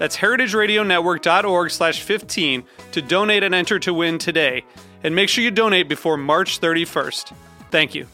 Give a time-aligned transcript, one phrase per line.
[0.00, 4.64] That's heritageradionetwork.org slash 15 to donate and enter to win today.
[5.04, 7.34] And make sure you donate before March 31st.
[7.70, 8.06] Thank you.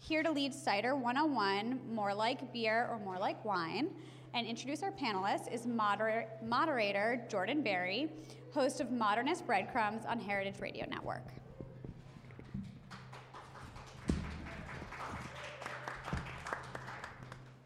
[0.00, 3.90] Here to lead Cider 101, more like beer or more like wine,
[4.34, 8.10] and introduce our panelists is moder- moderator Jordan Barry,
[8.52, 11.39] host of Modernist Breadcrumbs on Heritage Radio Network.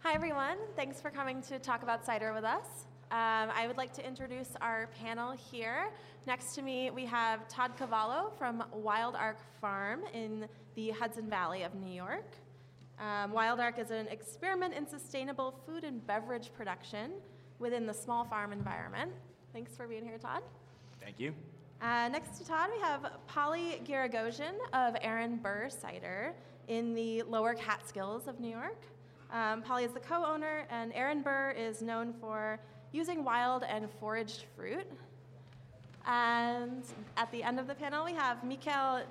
[0.06, 0.58] Hi, everyone.
[0.76, 2.66] Thanks for coming to talk about cider with us.
[3.10, 5.86] Um, I would like to introduce our panel here.
[6.26, 11.62] Next to me, we have Todd Cavallo from Wild Arc Farm in the Hudson Valley
[11.62, 12.36] of New York.
[13.00, 17.12] Um, Wild Arc is an experiment in sustainable food and beverage production
[17.58, 19.10] within the small farm environment.
[19.54, 20.42] Thanks for being here, Todd.
[21.02, 21.32] Thank you.
[21.80, 26.34] Uh, next to Todd, we have Polly Giragosian of Aaron Burr Cider
[26.68, 28.82] in the lower Catskills of New York.
[29.34, 32.60] Um, Polly is the co owner, and Aaron Burr is known for
[32.92, 34.86] using wild and foraged fruit.
[36.06, 36.84] And
[37.16, 39.02] at the end of the panel, we have Mikael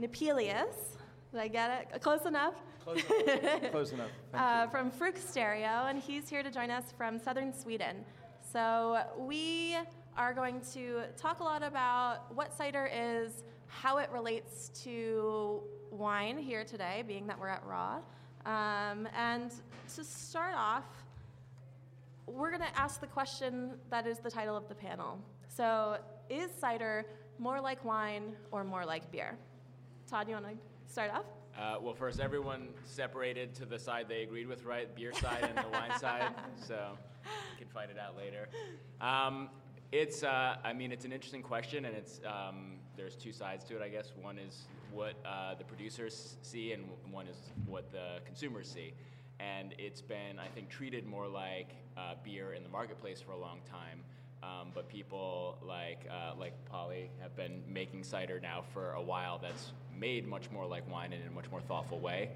[0.00, 0.96] Nepelius.
[1.30, 2.02] Did I get it?
[2.02, 2.54] Close enough?
[2.82, 3.60] Close enough.
[3.70, 4.10] Close enough.
[4.34, 8.04] Uh, from Fruktstereo, and he's here to join us from southern Sweden.
[8.52, 9.76] So we
[10.16, 15.60] are going to talk a lot about what cider is, how it relates to
[15.92, 18.00] wine here today, being that we're at Raw.
[18.46, 19.50] Um, and
[19.94, 20.84] to start off,
[22.26, 25.18] we're going to ask the question that is the title of the panel.
[25.48, 25.98] So,
[26.30, 27.06] is cider
[27.38, 29.36] more like wine or more like beer?
[30.08, 31.24] Todd, you want to start off?
[31.58, 34.94] Uh, well, first, everyone separated to the side they agreed with, right?
[34.96, 36.32] Beer side and the wine side.
[36.66, 38.48] So we can fight it out later.
[39.00, 39.50] Um,
[39.90, 43.76] it's, uh, I mean, it's an interesting question, and it's um, there's two sides to
[43.76, 44.12] it, I guess.
[44.20, 47.36] One is what uh, the producers see, and one is
[47.66, 48.94] what the consumers see.
[49.40, 53.38] And it's been, I think, treated more like uh, beer in the marketplace for a
[53.38, 54.04] long time.
[54.42, 59.38] Um, but people like uh, like Polly have been making cider now for a while.
[59.40, 62.30] That's made much more like wine in a much more thoughtful way.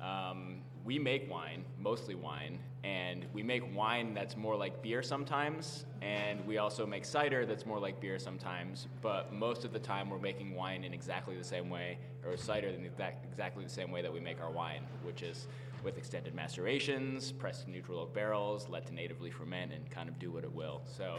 [0.00, 5.84] Um, we make wine, mostly wine, and we make wine that's more like beer sometimes,
[6.00, 8.86] and we also make cider that's more like beer sometimes.
[9.02, 12.68] But most of the time, we're making wine in exactly the same way, or cider
[12.68, 15.48] in exactly the same way that we make our wine, which is
[15.82, 20.20] with extended macerations, pressed in neutral oak barrels, let to natively ferment, and kind of
[20.20, 20.82] do what it will.
[20.84, 21.16] So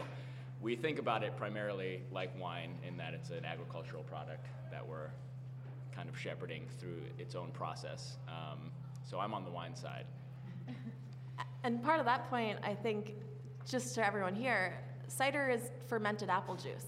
[0.62, 5.10] we think about it primarily like wine in that it's an agricultural product that we're
[5.94, 8.16] kind of shepherding through its own process.
[8.28, 8.70] Um,
[9.08, 10.04] so I'm on the wine side.
[11.64, 13.16] And part of that point, I think,
[13.68, 16.86] just to everyone here, cider is fermented apple juice.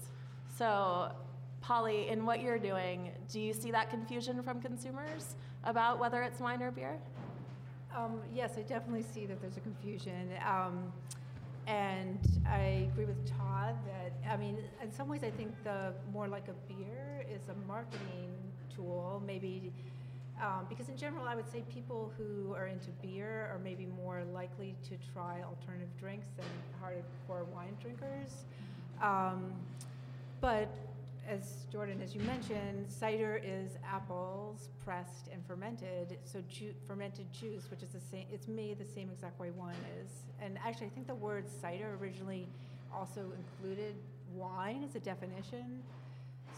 [0.57, 1.11] So,
[1.59, 6.39] Polly, in what you're doing, do you see that confusion from consumers about whether it's
[6.39, 6.97] wine or beer?
[7.95, 10.29] Um, yes, I definitely see that there's a confusion.
[10.47, 10.91] Um,
[11.67, 16.27] and I agree with Todd that, I mean, in some ways, I think the more
[16.27, 18.33] like a beer is a marketing
[18.73, 19.71] tool, maybe
[20.41, 24.23] um, because in general, I would say people who are into beer are maybe more
[24.33, 26.45] likely to try alternative drinks than
[26.81, 28.43] hardcore wine drinkers.
[29.01, 29.53] Um,
[30.39, 30.69] but
[31.27, 36.17] as Jordan, as you mentioned, cider is apples pressed and fermented.
[36.23, 39.75] So ju- fermented juice, which is the same, it's made the same exact way wine
[40.01, 40.09] is.
[40.41, 42.47] And actually, I think the word cider originally
[42.93, 43.93] also included
[44.35, 45.83] wine as a definition.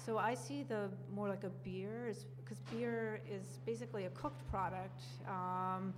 [0.06, 2.14] So I see the more like a beer,
[2.44, 5.02] because beer is basically a cooked product.
[5.30, 5.94] Um,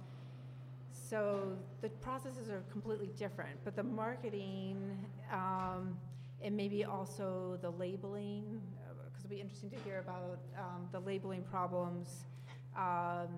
[0.92, 4.96] so the processes are completely different, but the marketing
[5.34, 5.98] um,
[6.44, 8.62] and maybe also the labeling,
[9.06, 12.26] because uh, it'll be interesting to hear about um, the labeling problems.
[12.78, 13.30] Um,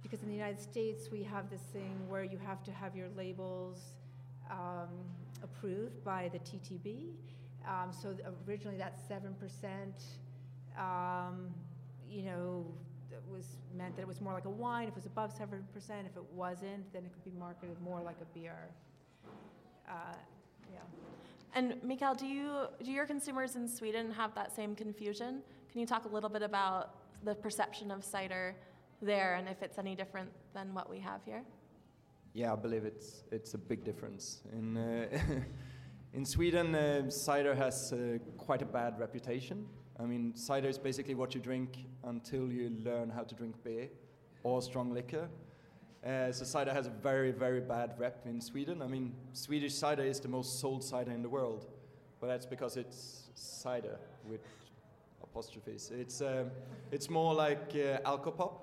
[0.00, 3.08] because in the United States, we have this thing where you have to have your
[3.16, 3.94] labels
[4.48, 4.90] um,
[5.42, 7.14] approved by the TTB
[7.66, 8.16] Um, so
[8.46, 9.32] originally that 7%,
[10.78, 11.52] um,
[12.08, 12.66] you know,
[13.30, 15.60] was meant that it was more like a wine if it was above 7%.
[15.76, 18.68] If it wasn't, then it could be marketed more like a beer.
[19.88, 20.14] Uh,
[20.72, 20.78] yeah.
[21.54, 25.42] And Mikael, do you do your consumers in Sweden have that same confusion?
[25.70, 26.94] Can you talk a little bit about
[27.24, 28.54] the perception of cider
[29.00, 31.42] there and if it's any different than what we have here?
[32.34, 34.42] Yeah, I believe it's it's a big difference.
[34.52, 35.06] In uh,
[36.18, 39.64] in Sweden, uh, cider has uh, quite a bad reputation.
[40.00, 43.88] I mean, cider is basically what you drink until you learn how to drink beer
[44.42, 45.28] or strong liquor.
[46.04, 48.82] Uh, so cider has a very very bad rep in Sweden.
[48.82, 51.68] I mean, Swedish cider is the most sold cider in the world,
[52.20, 53.96] but that's because it's cider
[54.28, 54.40] with
[55.22, 55.92] apostrophes.
[55.94, 56.50] It's um,
[56.90, 58.54] it's more like uh, alcopop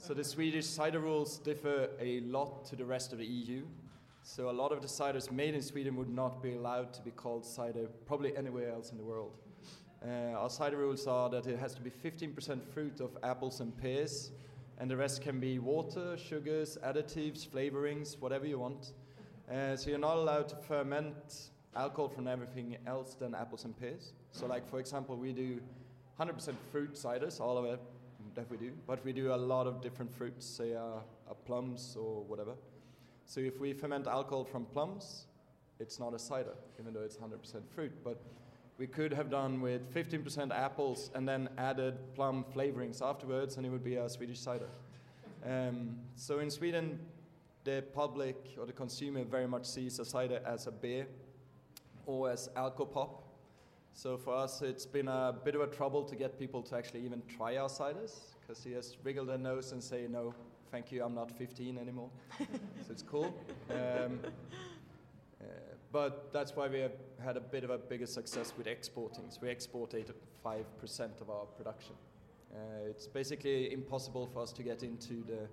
[0.00, 3.66] so the Swedish cider rules differ a lot to the rest of the EU.
[4.22, 7.10] So a lot of the ciders made in Sweden would not be allowed to be
[7.10, 9.32] called cider probably anywhere else in the world.
[10.06, 13.76] Uh, our cider rules are that it has to be 15% fruit of apples and
[13.76, 14.30] pears,
[14.78, 18.92] and the rest can be water, sugars, additives, flavorings, whatever you want.
[19.50, 24.12] Uh, so you're not allowed to ferment alcohol from everything else than apples and pears.
[24.32, 25.60] So, like for example, we do
[26.18, 27.80] 100% fruit ciders, all of it
[28.34, 31.96] that we do, but we do a lot of different fruits, say uh, uh, plums
[31.98, 32.52] or whatever.
[33.30, 35.26] So if we ferment alcohol from plums,
[35.78, 37.92] it's not a cider, even though it's 100% fruit.
[38.02, 38.20] But
[38.76, 43.68] we could have done with 15% apples and then added plum flavorings afterwards, and it
[43.68, 44.66] would be a Swedish cider.
[45.46, 46.98] Um, so in Sweden,
[47.62, 51.06] the public or the consumer very much sees a cider as a beer
[52.06, 53.10] or as alcopop,
[53.92, 57.04] so for us, it's been a bit of a trouble to get people to actually
[57.04, 60.34] even try our ciders because he has wriggled their nose and say, no,
[60.70, 62.10] thank you, I'm not 15 anymore.
[62.38, 62.46] so
[62.90, 63.34] it's cool.
[63.70, 64.20] Um,
[65.40, 65.44] uh,
[65.92, 69.24] but that's why we have had a bit of a bigger success with exporting.
[69.30, 69.94] So we export
[70.44, 71.94] 85% of our production.
[72.52, 75.48] Uh, it's basically impossible for us to get into the,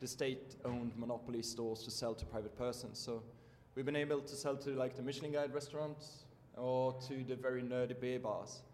[0.00, 2.98] the state-owned monopoly stores to sell to private persons.
[2.98, 3.22] So
[3.74, 6.24] we've been able to sell to like the Michelin Guide restaurants,
[6.56, 8.62] or to the very nerdy beer bars.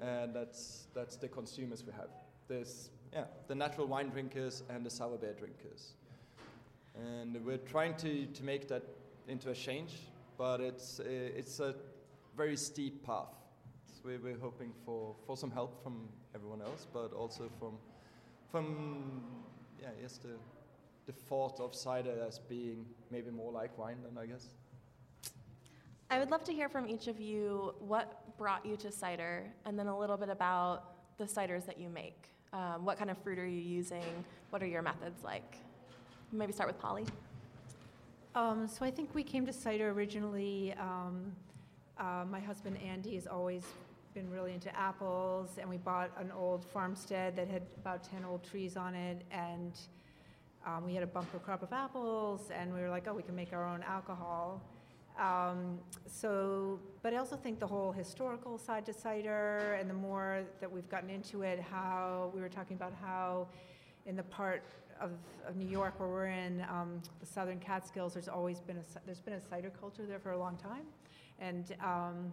[0.00, 2.08] And that's, that's the consumers we have.
[2.48, 5.92] There's yeah, the natural wine drinkers and the sour beer drinkers.
[6.94, 8.82] And we're trying to, to make that
[9.28, 9.94] into a change,
[10.38, 11.74] but it's, uh, it's a
[12.36, 13.34] very steep path.
[13.86, 17.74] So we're hoping for, for some help from everyone else, but also from,
[18.50, 19.22] from
[19.80, 20.36] yeah, yes, the,
[21.06, 24.48] the thought of cider as being maybe more like wine than I guess.
[26.10, 29.78] I would love to hear from each of you what brought you to cider, and
[29.78, 32.31] then a little bit about the ciders that you make.
[32.52, 34.24] Um, what kind of fruit are you using?
[34.50, 35.56] What are your methods like?
[36.32, 37.06] Maybe start with Polly.
[38.34, 40.74] Um, so I think we came to cider originally.
[40.78, 41.32] Um,
[41.98, 43.64] uh, my husband Andy has always
[44.14, 48.44] been really into apples, and we bought an old farmstead that had about 10 old
[48.44, 49.72] trees on it, and
[50.66, 53.34] um, we had a bumper crop of apples, and we were like, oh, we can
[53.34, 54.60] make our own alcohol.
[55.18, 60.42] Um, so, but I also think the whole historical side to cider, and the more
[60.60, 63.48] that we've gotten into it, how we were talking about how
[64.06, 64.64] in the part
[65.00, 65.10] of,
[65.46, 69.20] of New York where we're in, um, the Southern Catskills, there's always been a there's
[69.20, 70.86] been a cider culture there for a long time,
[71.38, 72.32] and um,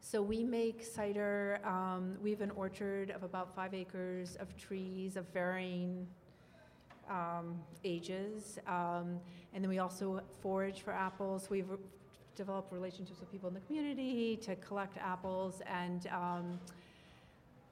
[0.00, 1.60] so we make cider.
[1.64, 6.06] Um, we have an orchard of about five acres of trees of varying
[7.08, 8.58] um, ages.
[8.66, 9.20] Um,
[9.54, 11.48] and then we also forage for apples.
[11.50, 11.66] We've
[12.36, 15.60] developed relationships with people in the community to collect apples.
[15.66, 16.60] And um,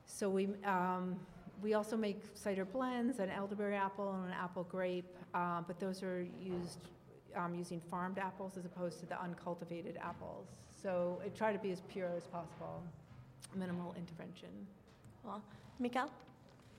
[0.06, 1.16] so we, um,
[1.62, 6.02] we also make cider blends, an elderberry apple and an apple grape, uh, but those
[6.02, 6.78] are used
[7.36, 10.48] um, using farmed apples as opposed to the uncultivated apples.
[10.82, 12.82] So I try to be as pure as possible,
[13.54, 14.48] minimal intervention.
[15.24, 15.42] Well,
[15.78, 16.10] Mikael?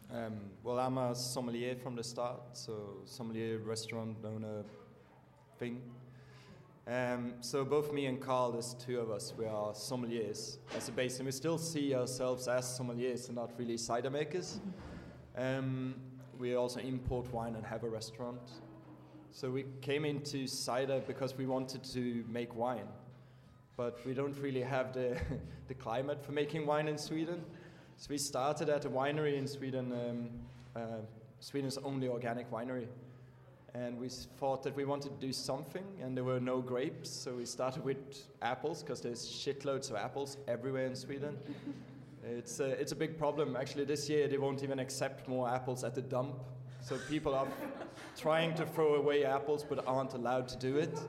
[0.10, 4.64] Um, well, I'm a sommelier from the start, so sommelier restaurant owner
[5.60, 5.82] thing.
[6.88, 10.94] Um, so both me and Karl, there's two of us, we are sommeliers as a
[10.94, 14.60] base, and we still see ourselves as sommeliers and not really cider makers.
[15.40, 15.94] Um,
[16.40, 18.42] we also import wine and have a restaurant.
[19.30, 22.88] So we came into cider because we wanted to make wine,
[23.76, 25.16] but we don't really have the,
[25.68, 27.44] the climate for making wine in Sweden.
[28.00, 30.30] So we started at a winery in Sweden, um,
[30.76, 31.00] uh,
[31.40, 32.86] Sweden's only organic winery.
[33.74, 37.34] And we thought that we wanted to do something, and there were no grapes, so
[37.34, 37.98] we started with
[38.44, 41.38] apples, because there's shitloads of apples everywhere in Sweden.
[42.24, 43.56] it's, a, it's a big problem.
[43.56, 46.36] Actually, this year they won't even accept more apples at the dump.
[46.82, 47.48] So people are
[48.16, 51.00] trying to throw away apples but aren't allowed to do it.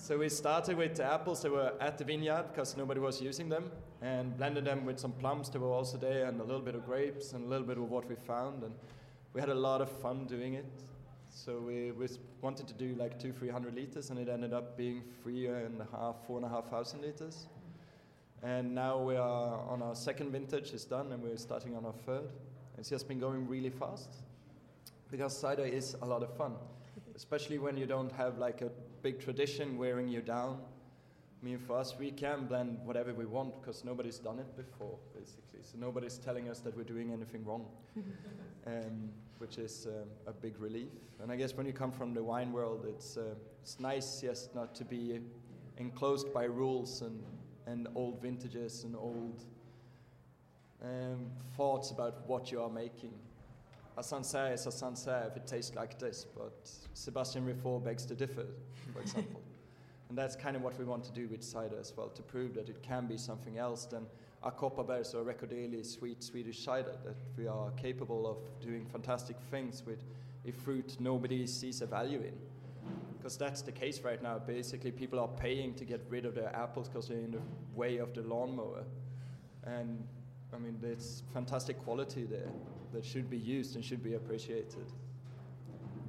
[0.00, 3.48] So we started with the apples that were at the vineyard because nobody was using
[3.48, 6.76] them, and blended them with some plums that were also there, and a little bit
[6.76, 8.72] of grapes, and a little bit of what we found, and
[9.34, 10.64] we had a lot of fun doing it.
[11.30, 12.06] So we, we
[12.40, 15.80] wanted to do like two, three hundred liters, and it ended up being three and
[15.80, 17.48] a half, four and a half thousand liters.
[18.44, 21.92] And now we are on our second vintage it's done, and we're starting on our
[22.06, 22.30] third.
[22.78, 24.08] It's just been going really fast
[25.10, 26.54] because cider is a lot of fun,
[27.16, 28.70] especially when you don't have like a
[29.02, 30.60] big tradition wearing you down.
[31.40, 34.98] I mean, for us, we can blend whatever we want because nobody's done it before,
[35.14, 35.60] basically.
[35.62, 37.66] So nobody's telling us that we're doing anything wrong,
[38.66, 40.90] um, which is um, a big relief.
[41.22, 44.54] And I guess when you come from the wine world, it's uh, it's nice just
[44.54, 45.20] not to be
[45.76, 47.22] enclosed by rules and
[47.68, 49.44] and old vintages and old
[50.82, 51.26] um,
[51.56, 53.12] thoughts about what you are making.
[53.96, 56.64] A Sancerre is a Sancerre if it tastes like this, but
[56.94, 58.46] Sébastien Riffault begs to differ,
[58.92, 59.40] for example.
[60.08, 62.54] and that's kind of what we want to do with cider as well, to prove
[62.54, 64.06] that it can be something else than
[64.42, 69.82] a Kopparbergs or Rekorderlig sweet Swedish cider, that we are capable of doing fantastic things
[69.84, 70.04] with
[70.46, 72.34] a fruit nobody sees a value in.
[73.18, 74.38] Because that's the case right now.
[74.38, 77.42] Basically, people are paying to get rid of their apples because they're in the
[77.74, 78.84] way of the lawnmower.
[79.64, 80.06] And
[80.54, 82.50] I mean, there's fantastic quality there
[82.92, 84.86] that should be used and should be appreciated.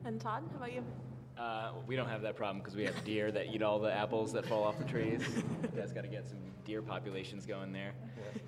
[0.06, 0.84] And Todd, how about you?
[1.40, 4.34] Uh, we don't have that problem because we have deer that eat all the apples
[4.34, 5.22] that fall off the trees.
[5.76, 7.94] guys got to get some deer populations going there.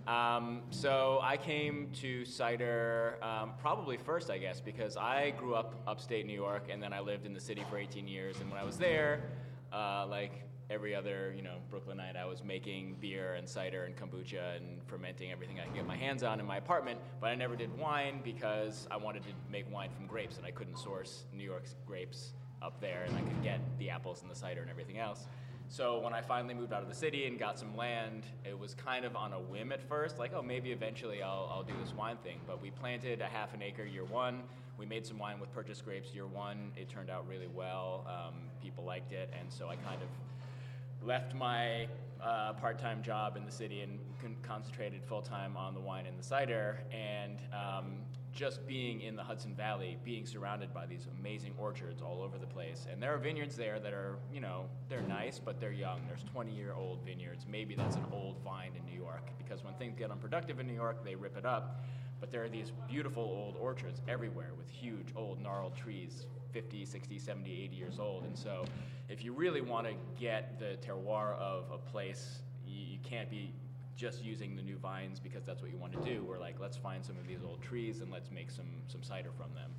[0.07, 5.81] Um, so I came to cider um, probably first, I guess, because I grew up
[5.87, 8.41] upstate New York and then I lived in the city for 18 years.
[8.41, 9.23] And when I was there,
[9.71, 14.57] uh, like every other you know Brooklynite, I was making beer and cider and kombucha
[14.57, 16.99] and fermenting everything I could get my hands on in my apartment.
[17.21, 20.51] But I never did wine because I wanted to make wine from grapes and I
[20.51, 24.35] couldn't source New York's grapes up there, and I could get the apples and the
[24.35, 25.27] cider and everything else.
[25.67, 28.73] So when I finally moved out of the city and got some land, it was
[28.73, 31.93] kind of on a whim at first, like, oh, maybe eventually I'll, I'll do this
[31.93, 32.39] wine thing.
[32.45, 34.41] But we planted a half an acre year one.
[34.77, 36.71] We made some wine with purchased grapes year one.
[36.75, 38.05] It turned out really well.
[38.05, 41.87] Um, people liked it, and so I kind of left my
[42.21, 46.23] uh, part-time job in the city and con- concentrated full-time on the wine and the
[46.23, 46.79] cider.
[46.91, 47.93] And um,
[48.33, 52.47] just being in the Hudson Valley, being surrounded by these amazing orchards all over the
[52.47, 52.87] place.
[52.91, 56.01] And there are vineyards there that are, you know, they're nice, but they're young.
[56.07, 57.45] There's 20 year old vineyards.
[57.49, 60.73] Maybe that's an old vine in New York because when things get unproductive in New
[60.73, 61.83] York, they rip it up.
[62.19, 67.19] But there are these beautiful old orchards everywhere with huge old gnarled trees, 50, 60,
[67.19, 68.25] 70, 80 years old.
[68.25, 68.63] And so
[69.09, 73.51] if you really want to get the terroir of a place, you, you can't be
[74.01, 76.23] just using the new vines because that's what you want to do.
[76.27, 79.29] We're like, let's find some of these old trees and let's make some, some cider
[79.37, 79.71] from them.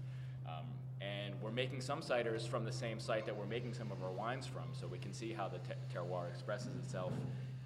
[0.46, 0.66] Um,
[1.00, 4.12] and we're making some ciders from the same site that we're making some of our
[4.12, 7.12] wines from, so we can see how the te- terroir expresses itself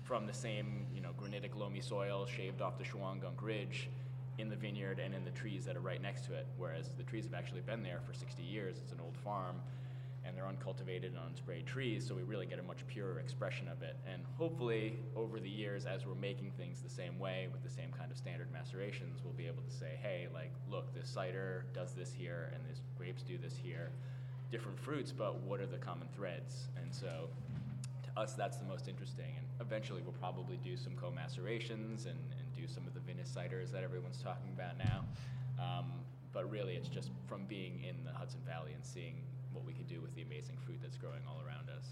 [0.02, 3.90] from the same, you know, granitic loamy soil shaved off the Shawangunk Ridge
[4.38, 6.46] in the vineyard and in the trees that are right next to it.
[6.56, 8.78] Whereas the trees have actually been there for 60 years.
[8.82, 9.56] It's an old farm
[10.26, 13.83] and they're uncultivated and unsprayed trees, so we really get a much purer expression of
[13.83, 13.97] it.
[14.11, 17.90] And hopefully, over the years, as we're making things the same way with the same
[17.97, 21.92] kind of standard macerations, we'll be able to say, hey, like, look, this cider does
[21.92, 23.90] this here, and these grapes do this here.
[24.50, 26.68] Different fruits, but what are the common threads?
[26.80, 27.28] And so,
[28.04, 29.35] to us, that's the most interesting.
[29.37, 33.30] And eventually, we'll probably do some co macerations and, and do some of the vinous
[33.30, 35.04] ciders that everyone's talking about now.
[35.59, 35.92] Um,
[36.33, 39.23] but really, it's just from being in the Hudson Valley and seeing
[39.56, 41.86] what we could do with the amazing fruit that's growing all around us.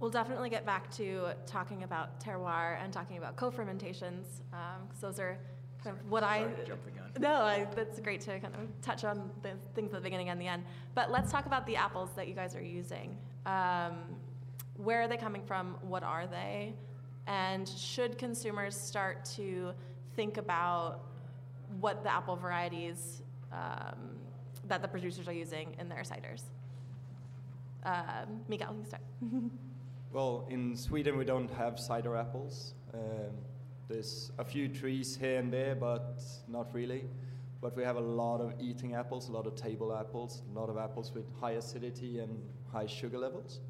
[0.00, 5.36] We'll definitely get back to talking about terroir and talking about co-fermentations, because those are
[5.84, 6.44] kind of what Sorry I.
[6.44, 7.10] to jump the gun.
[7.20, 10.40] No, I, that's great to kind of touch on the things at the beginning and
[10.40, 10.64] the end.
[10.94, 13.16] But let's talk about the apples that you guys are using.
[13.44, 13.94] Um,
[14.76, 15.76] where are they coming from?
[15.82, 16.74] What are they?
[17.26, 19.72] And should consumers start to
[20.14, 21.00] think about
[21.80, 24.17] what the apple varieties um,
[24.68, 26.42] that the producers are using in their ciders?
[28.48, 29.02] Miguel, you start.
[30.10, 32.72] Well, in Sweden we don't have cider apples.
[32.94, 33.34] Um,
[33.88, 37.04] there's a few trees here and there, but not really.
[37.60, 40.70] But we have a lot of eating apples, a lot of table apples, a lot
[40.70, 42.40] of apples with high acidity and
[42.72, 43.60] high sugar levels.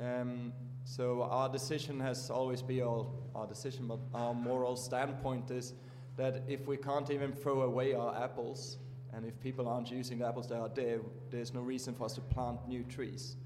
[0.00, 0.52] Um,
[0.84, 5.74] so our decision has always been our decision, but our moral standpoint is
[6.16, 8.78] that if we can't even throw away our apples,
[9.12, 11.00] and if people aren't using the apples that are there,
[11.30, 13.36] there's no reason for us to plant new trees.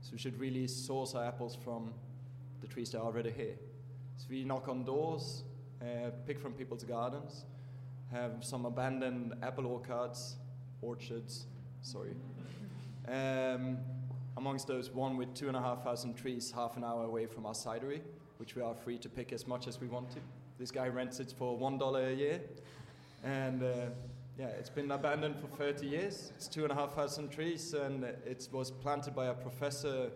[0.00, 1.92] So we should really source our apples from
[2.60, 3.56] the trees that are already here.
[4.16, 5.42] So we knock on doors,
[5.80, 7.44] uh, pick from people's gardens,
[8.12, 10.36] have some abandoned apple orchards,
[10.82, 11.46] orchards,
[11.82, 12.14] sorry,
[13.08, 13.78] um,
[14.36, 17.44] amongst those, one with two and a half thousand trees half an hour away from
[17.44, 18.00] our cidery,
[18.38, 20.20] which we are free to pick as much as we want to.
[20.58, 22.40] This guy rents it for one dollar a year,
[23.24, 23.86] and uh,
[24.38, 26.32] yeah, it's been abandoned for 30 years.
[26.36, 30.12] It's two and a half thousand trees, and it was planted by a professor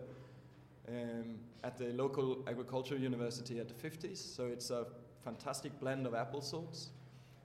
[0.87, 4.17] um, at the local agricultural university at the 50s.
[4.17, 4.85] So it's a
[5.25, 6.91] fantastic blend of apple sorts,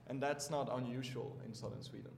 [0.07, 2.11] and that's not unusual in southern Sweden.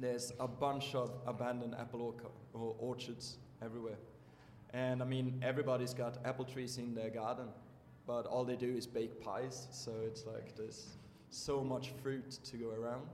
[0.00, 2.14] There's a bunch of abandoned apple
[2.54, 3.98] or orchards everywhere.
[4.72, 7.48] And I mean, everybody's got apple trees in their garden,
[8.06, 10.96] but all they do is bake pies, so it's like there's
[11.28, 13.06] so much fruit to go around.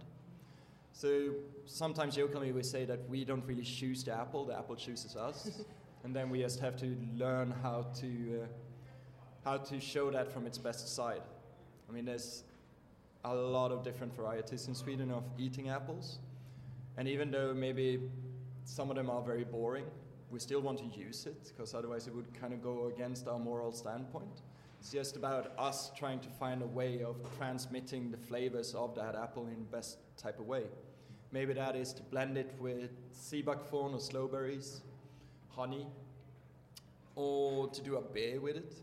[0.92, 1.30] So
[1.66, 5.62] sometimes jokingly we say that we don't really choose the apple, the apple chooses us.
[6.04, 8.46] and then we just have to learn how to, uh,
[9.44, 11.22] how to show that from its best side.
[11.88, 12.44] I mean, there's
[13.25, 16.18] a lot of different varieties in Sweden of eating apples.
[16.96, 18.00] And even though maybe
[18.64, 19.87] some of them are very boring,
[20.30, 23.38] we still want to use it because otherwise it would kind of go against our
[23.38, 24.42] moral standpoint.
[24.82, 29.14] It's just about us trying to find a way of transmitting the flavors of that
[29.14, 30.64] apple in best type of way.
[31.30, 34.80] Maybe that is to blend it with sea buckthorn or sloeberries,
[35.50, 35.86] honey,
[37.14, 38.74] or to do a beer with it.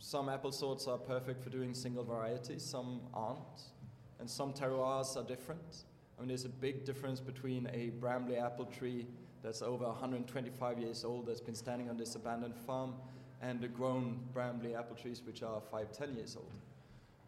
[0.00, 3.70] Some apple sorts are perfect for doing single varieties, some aren't,
[4.18, 5.84] and some terroirs are different.
[6.18, 9.06] I mean, there's a big difference between a Bramley apple tree
[9.44, 12.94] that's over 125 years old that's been standing on this abandoned farm
[13.40, 16.50] and the grown Bramley apple trees which are five, ten years old.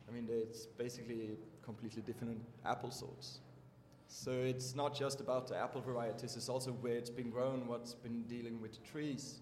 [0.09, 3.39] I mean, it's basically completely different apple sorts.
[4.09, 7.95] So it's not just about the apple varieties, it's also where it's been grown, what's
[7.95, 9.39] been dealing with the trees.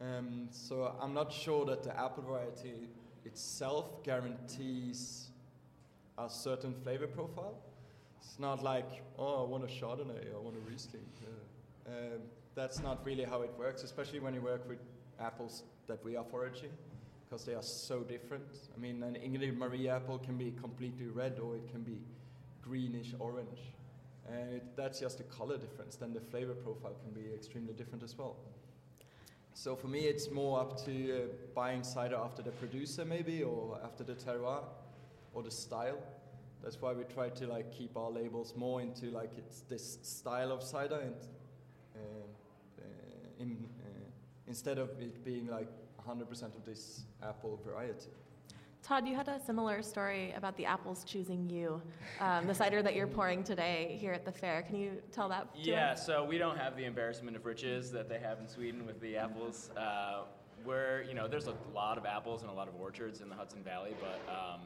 [0.00, 2.88] Um, so I'm not sure that the apple variety
[3.24, 5.28] itself guarantees
[6.16, 7.58] a certain flavor profile.
[8.18, 11.04] It's not like, oh, I want a Chardonnay, I want a Riesling.
[11.22, 12.20] Uh, um,
[12.54, 14.78] that's not really how it works, especially when you work with
[15.20, 16.70] apples that we are foraging,
[17.24, 18.46] because they are so different.
[18.76, 22.00] I mean, an Ingrid Marie apple can be completely red or it can be
[22.62, 23.60] greenish orange.
[24.28, 25.96] And it, that's just a color difference.
[25.96, 28.36] Then the flavor profile can be extremely different as well.
[29.54, 31.20] So for me, it's more up to uh,
[31.54, 34.64] buying cider after the producer, maybe, or after the terroir,
[35.32, 35.98] or the style.
[36.62, 40.52] That's why we try to like keep our labels more into like it's this style
[40.52, 41.14] of cider, and
[41.94, 41.98] uh,
[42.80, 43.66] uh, in,
[44.46, 45.68] instead of it being like
[46.06, 48.10] 100% of this apple variety.
[48.82, 51.82] Todd, you had a similar story about the apples choosing you,
[52.20, 54.62] um, the cider that you're pouring today here at the fair.
[54.62, 55.48] Can you tell that?
[55.56, 59.00] yeah, so we don't have the embarrassment of riches that they have in Sweden with
[59.00, 59.70] the apples.
[59.76, 60.22] Uh,
[60.62, 63.34] where you know, there's a lot of apples and a lot of orchards in the
[63.34, 64.60] Hudson Valley, but um,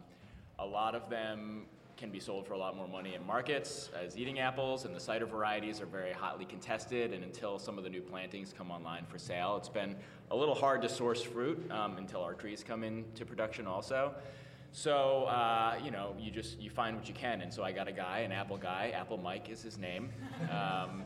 [0.58, 1.64] a lot of them
[2.00, 5.00] can be sold for a lot more money in markets as eating apples, and the
[5.00, 7.12] cider varieties are very hotly contested.
[7.12, 9.94] And until some of the new plantings come online for sale, it's been
[10.30, 14.14] a little hard to source fruit um, until our trees come into production also.
[14.72, 17.42] So uh, you know, you just you find what you can.
[17.42, 18.92] And so I got a guy, an apple guy.
[18.94, 20.08] Apple Mike is his name.
[20.50, 21.04] Um,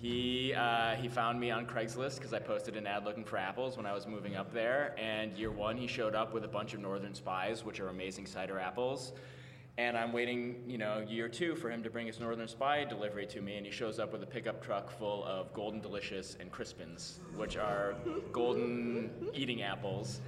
[0.00, 3.78] he, uh, he found me on Craigslist because I posted an ad looking for apples
[3.78, 4.94] when I was moving up there.
[4.98, 8.26] And year one, he showed up with a bunch of Northern Spies, which are amazing
[8.26, 9.14] cider apples.
[9.76, 13.26] And I'm waiting, you know, year two for him to bring his Northern Spy delivery
[13.26, 16.52] to me, and he shows up with a pickup truck full of Golden Delicious and
[16.52, 17.96] Crispins, which are
[18.30, 20.20] golden eating apples.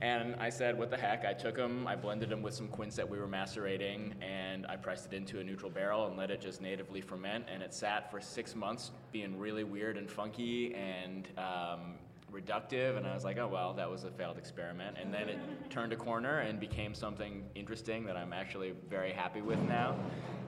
[0.00, 1.24] And I said, what the heck?
[1.24, 4.76] I took them, I blended them with some quince that we were macerating, and I
[4.76, 7.46] pressed it into a neutral barrel and let it just natively ferment.
[7.52, 11.94] And it sat for six months, being really weird and funky and um,
[12.32, 14.96] reductive, and I was like, oh well, that was a failed experiment.
[15.00, 15.38] And then it
[15.70, 19.96] turned a corner and became something interesting that I'm actually very happy with now.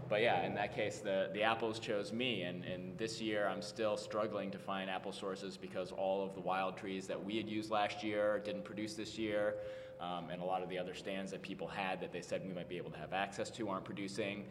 [0.08, 3.62] But yeah, in that case, the, the apples chose me, and, and this year I'm
[3.62, 7.48] still struggling to find apple sources because all of the wild trees that we had
[7.48, 9.54] used last year didn't produce this year,
[10.00, 12.52] um, and a lot of the other stands that people had that they said we
[12.52, 14.46] might be able to have access to aren't producing.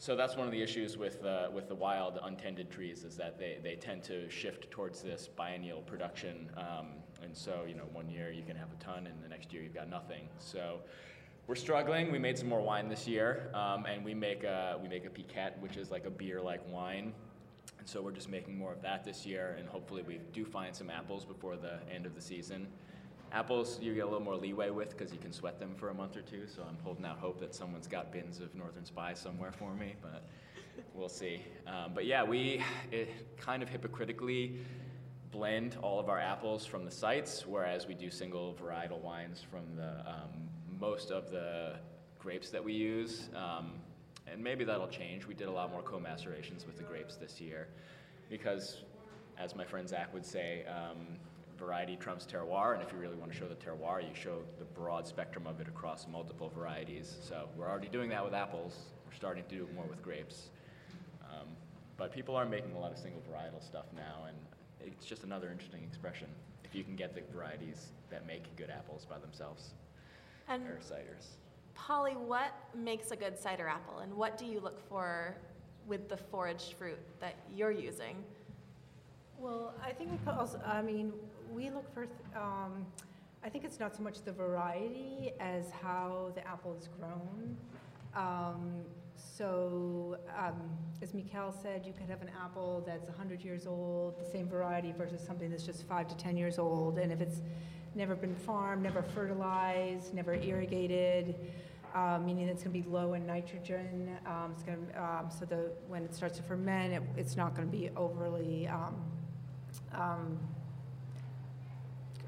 [0.00, 3.38] So that's one of the issues with, uh, with the wild untended trees is that
[3.38, 6.48] they, they tend to shift towards this biennial production.
[6.56, 6.86] Um,
[7.22, 9.62] and so, you know, one year you can have a ton and the next year
[9.62, 10.26] you've got nothing.
[10.38, 10.78] So
[11.46, 12.10] we're struggling.
[12.10, 15.10] We made some more wine this year um, and we make, a, we make a
[15.10, 17.12] piquette, which is like a beer like wine.
[17.78, 20.74] And so we're just making more of that this year and hopefully we do find
[20.74, 22.68] some apples before the end of the season.
[23.32, 25.94] Apples you get a little more leeway with because you can sweat them for a
[25.94, 26.46] month or two.
[26.46, 29.94] So I'm holding out hope that someone's got bins of Northern Spy somewhere for me,
[30.02, 30.24] but
[30.94, 31.42] we'll see.
[31.66, 32.62] Um, but yeah, we
[33.36, 34.56] kind of hypocritically
[35.30, 39.76] blend all of our apples from the sites, whereas we do single varietal wines from
[39.76, 40.48] the um,
[40.80, 41.76] most of the
[42.18, 43.28] grapes that we use.
[43.36, 43.74] Um,
[44.26, 45.26] and maybe that'll change.
[45.26, 47.68] We did a lot more co-macerations with the grapes this year
[48.28, 48.82] because
[49.38, 51.18] as my friend Zach would say, um,
[51.60, 54.64] variety trumps terroir, and if you really want to show the terroir, you show the
[54.64, 57.18] broad spectrum of it across multiple varieties.
[57.22, 58.74] So we're already doing that with apples.
[59.06, 60.48] We're starting to do it more with grapes.
[61.22, 61.48] Um,
[61.98, 64.36] but people are making a lot of single varietal stuff now, and
[64.80, 66.28] it's just another interesting expression
[66.64, 69.70] if you can get the varieties that make good apples by themselves
[70.48, 71.36] And or ciders.
[71.74, 75.36] Polly, what makes a good cider apple, and what do you look for
[75.86, 78.16] with the foraged fruit that you're using?
[79.38, 81.12] Well, I think we put also, I mean,
[81.54, 82.86] we look for, um,
[83.44, 87.56] I think it's not so much the variety as how the apple is grown.
[88.14, 88.82] Um,
[89.16, 90.54] so, um,
[91.02, 94.92] as Mikhail said, you could have an apple that's 100 years old, the same variety,
[94.96, 96.98] versus something that's just five to 10 years old.
[96.98, 97.42] And if it's
[97.94, 101.34] never been farmed, never fertilized, never irrigated,
[101.94, 104.16] uh, meaning it's going to be low in nitrogen.
[104.26, 107.68] Um, it's going um, so the when it starts to ferment, it, it's not going
[107.68, 108.68] to be overly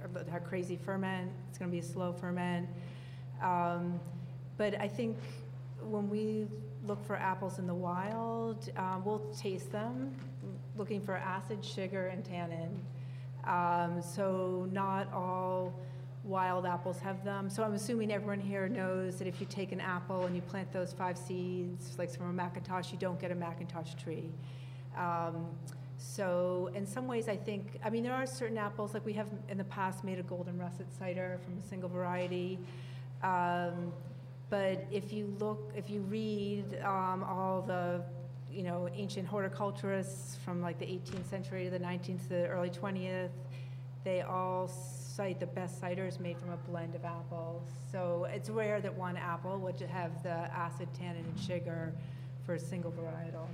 [0.05, 1.31] um, crazy ferment.
[1.49, 2.69] It's going to be a slow ferment.
[3.43, 4.01] Um,
[4.57, 5.17] but I think
[5.83, 6.47] when we
[6.87, 10.15] look for apples in the wild, um, we'll taste them,
[10.77, 12.81] looking for acid, sugar, and tannin.
[13.45, 15.73] Um, so not all
[16.25, 17.51] wild apples have them.
[17.51, 20.73] So I'm assuming everyone here knows that if you take an apple and you plant
[20.73, 24.31] those five seeds, like from a McIntosh, you don't get a McIntosh tree.
[24.97, 25.47] Um,
[26.03, 29.29] so in some ways, I think, I mean, there are certain apples, like we have
[29.49, 32.59] in the past made a golden russet cider from a single variety.
[33.23, 33.93] Um,
[34.51, 38.03] but if you look, if you read um, all the,
[38.51, 42.71] you know, ancient horticulturists from like the 18th century to the 19th to the early
[42.71, 43.31] 20th,
[44.05, 47.63] they all cite the best ciders made from a blend of apples.
[47.91, 51.93] So it's rare that one apple would have the acid, tannin, and sugar
[52.45, 53.47] for a single varietal.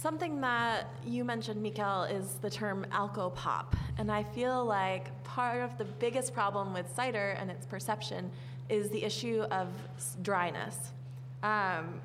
[0.00, 3.76] Something that you mentioned, Mikael, is the term alcopop.
[3.98, 8.30] And I feel like part of the biggest problem with cider and its perception
[8.68, 9.66] is the issue of
[10.22, 10.92] dryness.
[11.42, 12.00] Um,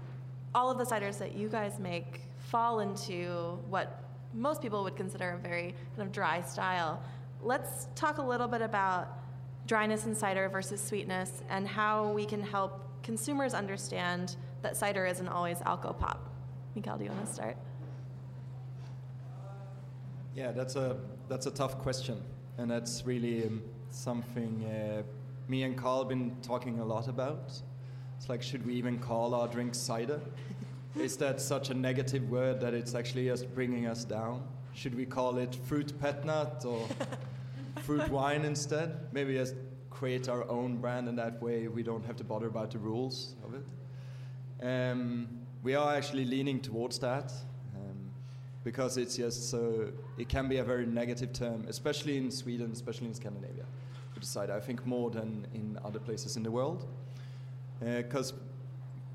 [0.56, 4.04] all of the ciders that you guys make fall into what
[4.34, 7.00] most people would consider a very kind of dry style.
[7.44, 9.20] Let's talk a little bit about
[9.68, 15.28] dryness in cider versus sweetness and how we can help consumers understand that cider isn't
[15.28, 16.18] always alcopop.
[16.74, 17.56] Mikael, do you want to start?
[20.36, 20.98] Yeah, that's a
[21.30, 22.19] that's a tough question,
[22.58, 25.04] and that's really um, something uh,
[25.48, 27.52] me and Karl have been talking a lot about.
[28.17, 30.19] It's like, should we even call our drink cider?
[30.96, 34.48] Is that such a negative word that it's actually just bringing us down?
[34.74, 36.88] Should we call it fruit pet nat or
[37.84, 38.98] fruit wine instead?
[39.12, 39.56] Maybe just
[39.91, 43.36] create our own brand, and that way we don't have to bother about the rules
[43.43, 43.65] of it.
[44.65, 45.28] Um,
[45.62, 47.32] we are actually leaning towards that
[48.63, 53.08] because it's just so it can be a very negative term, especially in Sweden, especially
[53.08, 53.65] in Scandinavia.
[54.13, 56.88] To decide, I think more than in other places in the world,
[57.80, 58.34] because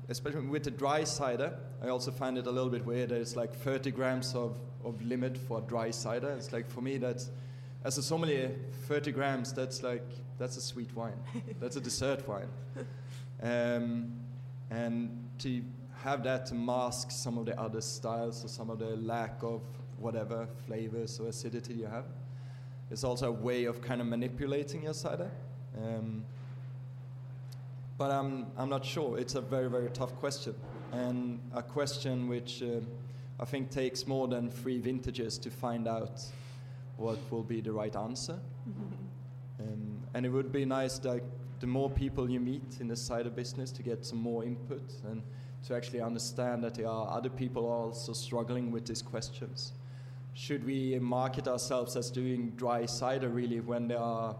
[0.09, 3.09] especially with the dry cider, I also find it a little bit weird.
[3.09, 6.31] that It's like 30 grams of, of limit for dry cider.
[6.31, 7.29] It's like for me that's
[7.83, 8.51] as a sommelier,
[8.87, 9.53] 30 grams.
[9.53, 10.05] That's like
[10.37, 11.19] that's a sweet wine.
[11.59, 12.49] that's a dessert wine.
[13.41, 14.11] Um,
[14.69, 15.61] and to
[16.03, 19.61] have that to mask some of the other styles or some of the lack of
[19.97, 22.05] whatever flavors or acidity you have
[22.89, 25.29] It's also a way of kind of manipulating your cider.
[25.77, 26.23] Um,
[27.97, 29.19] but I'm, I'm not sure.
[29.19, 30.55] It's a very, very tough question.
[30.93, 32.79] And a question which uh,
[33.39, 36.21] I think takes more than three vintages to find out
[36.95, 38.39] what will be the right answer.
[39.61, 41.21] Um, and it would be nice that
[41.59, 45.21] the more people you meet in the cider business to get some more input and
[45.67, 49.73] to actually understand that there are other people also struggling with these questions.
[50.33, 54.35] Should we market ourselves as doing dry cider really when there are,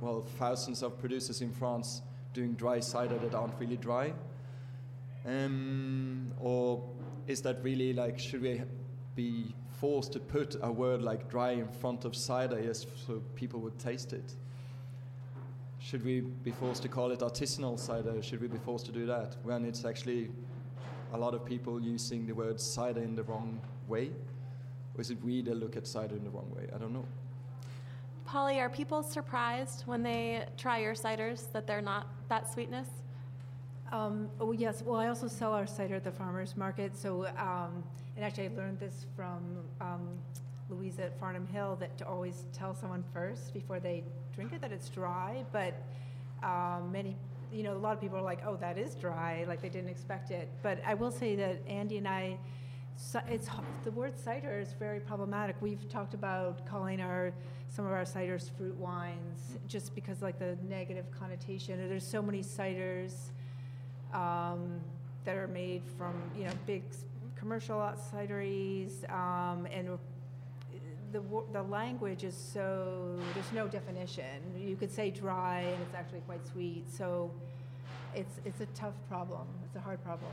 [0.00, 2.02] well, thousands of producers in France
[2.34, 4.12] doing dry cider that aren't really dry?
[5.24, 6.82] Um, or
[7.28, 8.62] is that really like, should we
[9.14, 13.60] be forced to put a word like dry in front of cider just so people
[13.60, 14.34] would taste it?
[15.92, 18.22] Should we be forced to call it artisanal cider?
[18.22, 20.30] Should we be forced to do that when it's actually
[21.12, 24.10] a lot of people using the word cider in the wrong way?
[24.94, 26.66] Or is it we that look at cider in the wrong way?
[26.74, 27.04] I don't know.
[28.24, 32.88] Polly, are people surprised when they try your ciders that they're not that sweetness?
[33.92, 34.82] Um, oh yes.
[34.82, 36.96] Well, I also sell our cider at the farmers market.
[36.96, 37.84] So, um,
[38.16, 40.08] and actually, I learned this from um,
[40.70, 44.72] Louise at Farnum Hill that to always tell someone first before they drink it that
[44.72, 45.44] it's dry.
[45.52, 45.74] But
[46.42, 47.16] um, many,
[47.52, 49.90] you know, a lot of people are like, "Oh, that is dry," like they didn't
[49.90, 50.48] expect it.
[50.62, 52.38] But I will say that Andy and I
[53.28, 53.48] it's
[53.84, 55.56] the word cider is very problematic.
[55.60, 57.32] We've talked about calling our
[57.68, 61.78] some of our ciders fruit wines just because like the negative connotation.
[61.88, 63.30] There's so many ciders
[64.12, 64.80] um,
[65.24, 66.82] that are made from you know big
[67.36, 67.78] commercial
[68.12, 69.98] cideries, um, and
[71.12, 71.22] the
[71.52, 74.40] the language is so there's no definition.
[74.58, 76.84] You could say dry and it's actually quite sweet.
[76.90, 77.30] So
[78.14, 79.46] it's it's a tough problem.
[79.66, 80.32] It's a hard problem.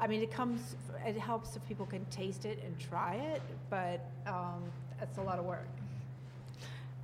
[0.00, 0.76] I mean, it comes.
[1.04, 4.62] It helps if people can taste it and try it, but um,
[5.18, 5.66] a lot of work.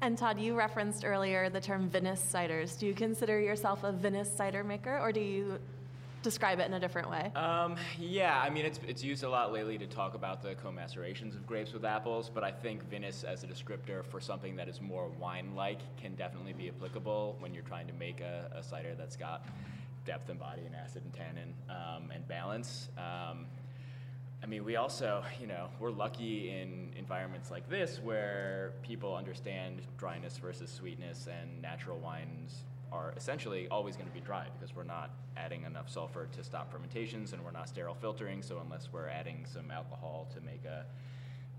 [0.00, 2.78] And Todd, you referenced earlier the term vinous ciders.
[2.78, 5.58] Do you consider yourself a vinous cider maker, or do you
[6.24, 7.30] describe it in a different way?
[7.36, 11.36] Um, yeah, I mean, it's, it's used a lot lately to talk about the co-macerations
[11.36, 14.80] of grapes with apples, but I think vinous as a descriptor for something that is
[14.80, 19.16] more wine-like can definitely be applicable when you're trying to make a, a cider that's
[19.16, 19.46] got
[20.04, 22.88] depth and body and acid and tannin um, and balance.
[22.98, 23.46] Um,
[24.42, 29.82] I mean, we also, you know, we're lucky in environments like this where people understand
[29.96, 34.84] dryness versus sweetness, and natural wines are essentially always going to be dry because we're
[34.84, 38.40] not adding enough sulfur to stop fermentations and we're not sterile filtering.
[38.40, 40.86] So unless we're adding some alcohol to make a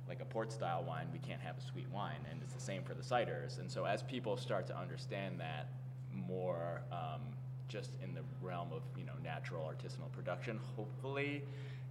[0.08, 2.84] like a port style wine, we can't have a sweet wine, and it's the same
[2.84, 3.60] for the ciders.
[3.60, 5.69] And so as people start to understand that
[6.13, 7.21] more, um,
[7.67, 11.43] just in the realm of you know natural artisanal production, hopefully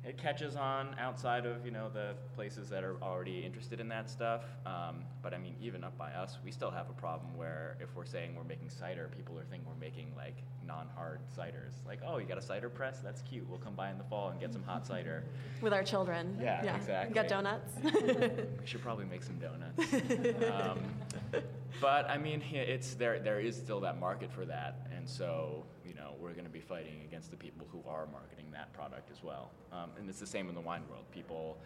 [0.06, 4.10] it catches on outside of you know the places that are already interested in that
[4.10, 4.44] stuff.
[4.66, 7.94] Um, but I mean, even up by us, we still have a problem where if
[7.96, 10.36] we're saying we're making cider, people are thinking we're making like
[10.66, 11.86] non-hard ciders.
[11.86, 13.00] Like, oh, you got a cider press?
[13.02, 13.48] That's cute.
[13.48, 15.24] We'll come by in the fall and get some hot cider.
[15.62, 16.38] With our children.
[16.40, 16.76] Yeah, yeah.
[16.76, 17.14] exactly.
[17.14, 17.72] Got donuts.
[17.82, 19.94] we should probably make some donuts.
[20.52, 21.42] um,
[21.80, 23.18] but I mean, it's there.
[23.18, 26.60] There is still that market for that, and so you know we're going to be
[26.60, 29.50] fighting against the people who are marketing that product as well.
[29.72, 31.04] Um, and it's the same in the wine world.
[31.10, 31.58] People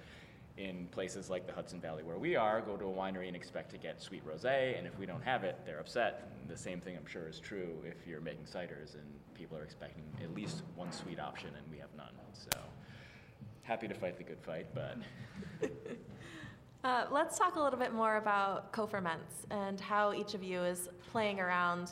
[0.56, 3.70] in places like the Hudson Valley where we are go to a winery and expect
[3.70, 6.32] to get sweet rosé, and if we don't have it, they're upset.
[6.40, 9.62] And the same thing, I'm sure, is true if you're making ciders and people are
[9.62, 12.08] expecting at least one sweet option, and we have none.
[12.32, 12.58] So
[13.62, 14.98] happy to fight the good fight, but.
[16.84, 20.88] Uh, let's talk a little bit more about co-ferments and how each of you is
[21.10, 21.90] playing around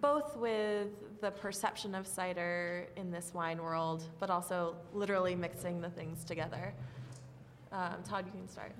[0.00, 0.88] both with
[1.20, 6.72] the perception of cider in this wine world, but also literally mixing the things together.
[7.72, 8.72] Um, Todd, you can start.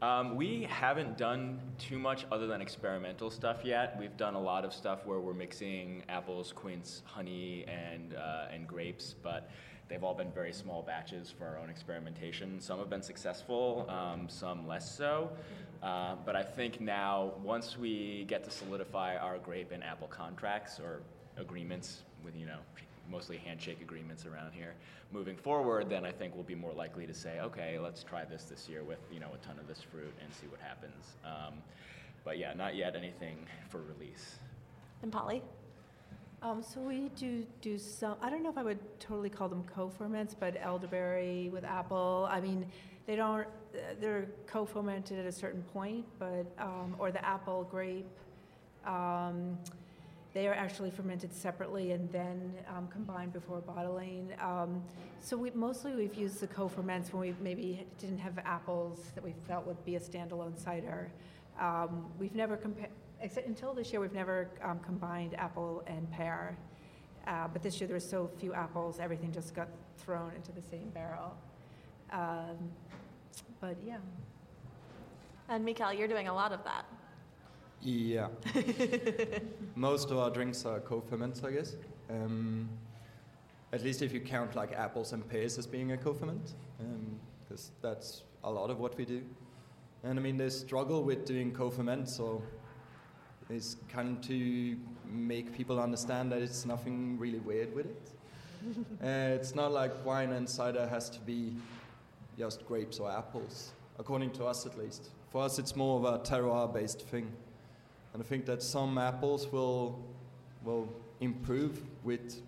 [0.00, 3.96] Um, we haven't done too much other than experimental stuff yet.
[3.98, 8.68] We've done a lot of stuff where we're mixing apples, quince, honey, and uh, and
[8.68, 9.50] grapes, but
[9.88, 12.60] they've all been very small batches for our own experimentation.
[12.60, 15.30] Some have been successful, um, some less so.
[15.82, 20.80] Uh, but I think now, once we get to solidify our grape and apple contracts
[20.80, 21.02] or
[21.36, 22.58] agreements with you know
[23.10, 24.74] mostly handshake agreements around here.
[25.12, 28.44] Moving forward, then I think we'll be more likely to say, okay, let's try this
[28.44, 31.16] this year with you know a ton of this fruit and see what happens.
[31.24, 31.54] Um,
[32.24, 33.38] but yeah, not yet anything
[33.70, 34.36] for release.
[35.02, 35.42] And Polly?
[36.40, 38.16] Um, so we do do some.
[38.22, 42.28] I don't know if I would totally call them co-ferments, but elderberry with apple.
[42.30, 42.66] I mean,
[43.06, 43.46] they don't.
[44.00, 48.06] They're co-fermented at a certain point, but um, or the apple grape.
[48.86, 49.58] Um,
[50.34, 54.32] they are actually fermented separately and then um, combined before bottling.
[54.40, 54.82] Um,
[55.20, 59.34] so we mostly we've used the co-ferments when we maybe didn't have apples that we
[59.48, 61.10] felt would be a standalone cider.
[61.58, 66.56] Um, we've never compared, except until this year, we've never um, combined apple and pear.
[67.26, 70.62] Uh, but this year there were so few apples, everything just got thrown into the
[70.62, 71.36] same barrel.
[72.10, 72.56] Um,
[73.60, 73.98] but yeah.
[75.48, 76.84] And Mikael, you're doing a lot of that.
[77.80, 78.28] Yeah.
[79.76, 81.76] Most of our drinks are co-ferments, I guess.
[82.10, 82.68] Um,
[83.72, 86.54] at least if you count like apples and pears as being a co-ferment,
[87.44, 89.22] because that's a lot of what we do.
[90.02, 92.42] And I mean, the struggle with doing co-ferment, so
[93.50, 94.76] is kind of to
[95.10, 98.10] make people understand that it's nothing really weird with it.
[99.02, 101.54] uh, it's not like wine and cider has to be
[102.38, 105.10] just grapes or apples, according to us at least.
[105.30, 107.30] For us, it's more of a terroir-based thing.
[108.12, 110.02] And I think that some apples will
[110.64, 110.88] will
[111.20, 112.42] improve with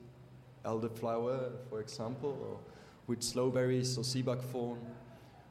[0.64, 2.58] elderflower, for example, or
[3.06, 4.78] with sloe berries or sea buckthorn.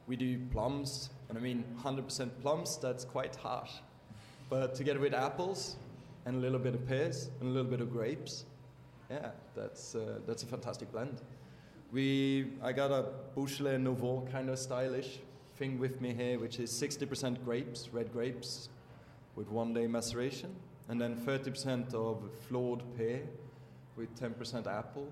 [0.06, 2.78] We do plums, and I mean 100% plums.
[2.78, 3.70] That's quite harsh.
[4.50, 5.76] But together with apples
[6.26, 8.44] and a little bit of pears and a little bit of grapes,
[9.08, 11.22] yeah, that's uh, that's a fantastic blend.
[11.92, 15.20] We I got a Beaujolais Nouveau kind of stylish
[15.56, 18.70] thing with me here, which is 60% grapes, red grapes,
[19.36, 20.54] with one day maceration,
[20.88, 23.20] and then 30% of flawed pear
[23.96, 25.06] with 10% apple.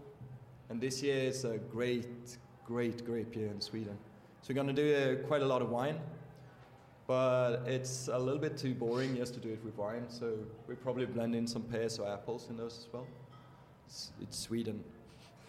[0.69, 3.97] And this year is a great, great grape year in Sweden.
[4.43, 6.01] So we're gonna do uh, quite a lot of wine,
[7.09, 10.05] but it's a little bit too boring just to do it with wine.
[10.09, 10.35] So
[10.69, 13.07] we probably blend in some pears or apples in those as well.
[13.87, 14.85] It's, it's Sweden.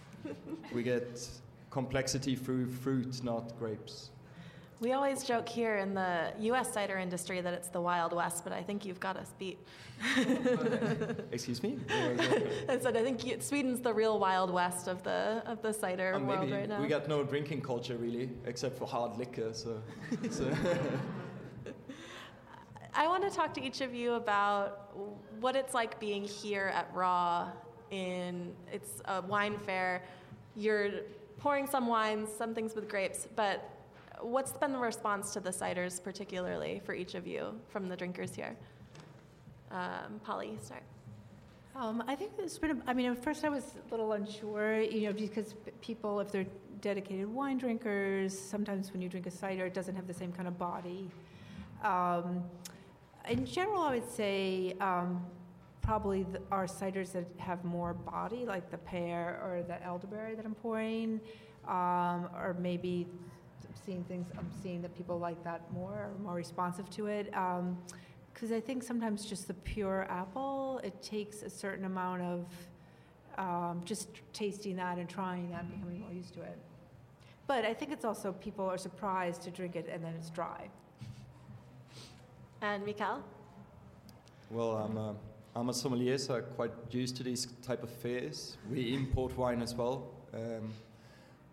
[0.74, 1.28] we get
[1.70, 4.10] complexity through fruit, not grapes.
[4.80, 6.72] We always joke here in the U.S.
[6.74, 9.60] cider industry that it's the Wild West, but I think you've got us beat.
[11.34, 11.78] Excuse me?
[12.70, 16.14] I said I think you, Sweden's the real Wild West of the of the cider
[16.14, 16.82] Uh, world right now.
[16.82, 19.54] we got no drinking culture really, except for hard liquor.
[19.54, 19.82] So,
[20.30, 20.50] so
[22.94, 24.96] I want to talk to each of you about
[25.40, 27.50] what it's like being here at Raw.
[27.92, 30.04] In it's a wine fair.
[30.56, 30.92] You're
[31.38, 33.70] pouring some wines, some things with grapes, but
[34.22, 38.36] what's been the response to the ciders, particularly for each of you from the drinkers
[38.36, 38.56] here?
[39.72, 40.84] Um, Polly, start.
[41.76, 44.82] Um, I think it's been, a- I mean, at first I was a little unsure,
[44.82, 46.46] you know, because people, if they're
[46.82, 50.48] dedicated wine drinkers, sometimes when you drink a cider, it doesn't have the same kind
[50.48, 51.10] of body.
[51.84, 52.44] Um,
[53.30, 55.24] in general, I would say um,
[55.82, 60.46] probably the, our ciders that have more body, like the pear or the elderberry that
[60.46, 61.22] I'm pouring,
[61.68, 63.08] um, or maybe
[63.86, 67.36] seeing things, I'm seeing that people like that more, more responsive to it.
[67.36, 67.78] Um,
[68.34, 72.46] because I think sometimes just the pure apple, it takes a certain amount of
[73.38, 76.58] um, just tasting that and trying that, and becoming more used to it.
[77.48, 80.70] But I think it's also people are surprised to drink it and then it's dry.
[82.62, 83.24] And Mikael?
[84.50, 85.16] well, I'm a,
[85.56, 88.58] I'm a sommelier, so I'm quite used to these type of fairs.
[88.70, 90.10] We import wine as well.
[90.34, 90.74] Um,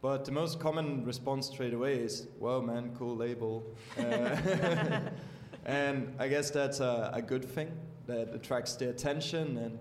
[0.02, 3.62] but the most common response straight away is, "Wow, man, cool label,"
[3.98, 4.00] uh,
[5.64, 7.72] and I guess that's a, a good thing
[8.06, 9.58] that attracts their attention.
[9.58, 9.78] And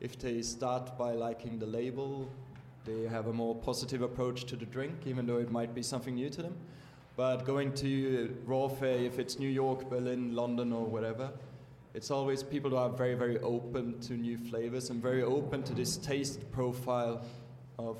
[0.00, 2.28] if they start by liking the label,
[2.84, 6.14] they have a more positive approach to the drink, even though it might be something
[6.14, 6.56] new to them.
[7.16, 11.30] But going to raw fair, if it's New York, Berlin, London, or whatever,
[11.94, 15.74] it's always people who are very, very open to new flavors and very open to
[15.74, 17.24] this taste profile
[17.78, 17.98] of,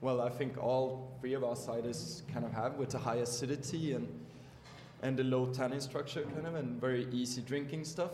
[0.00, 3.92] well, I think all three of our ciders kind of have with the high acidity
[3.92, 4.08] and
[5.02, 8.12] and the low tannin structure, kind of, and very easy drinking stuff.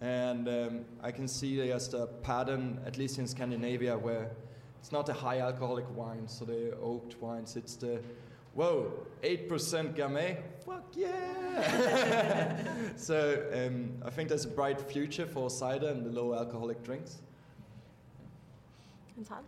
[0.00, 4.30] And um, I can see just a pattern, at least in Scandinavia, where
[4.80, 7.56] it's not a high alcoholic wine, so the oaked wines.
[7.56, 8.00] It's the
[8.54, 12.56] whoa, eight percent Gamay, fuck yeah!
[12.96, 17.22] so um, I think there's a bright future for cider and the low alcoholic drinks.
[19.16, 19.44] And Todd?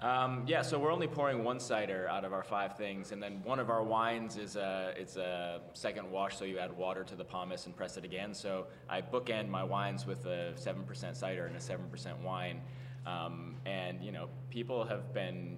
[0.00, 3.40] Um, yeah, so we're only pouring one cider out of our five things, and then
[3.44, 7.14] one of our wines is a it's a second wash, so you add water to
[7.14, 8.34] the pomace and press it again.
[8.34, 12.60] So I bookend my wines with a seven percent cider and a seven percent wine,
[13.06, 15.56] um, and you know people have been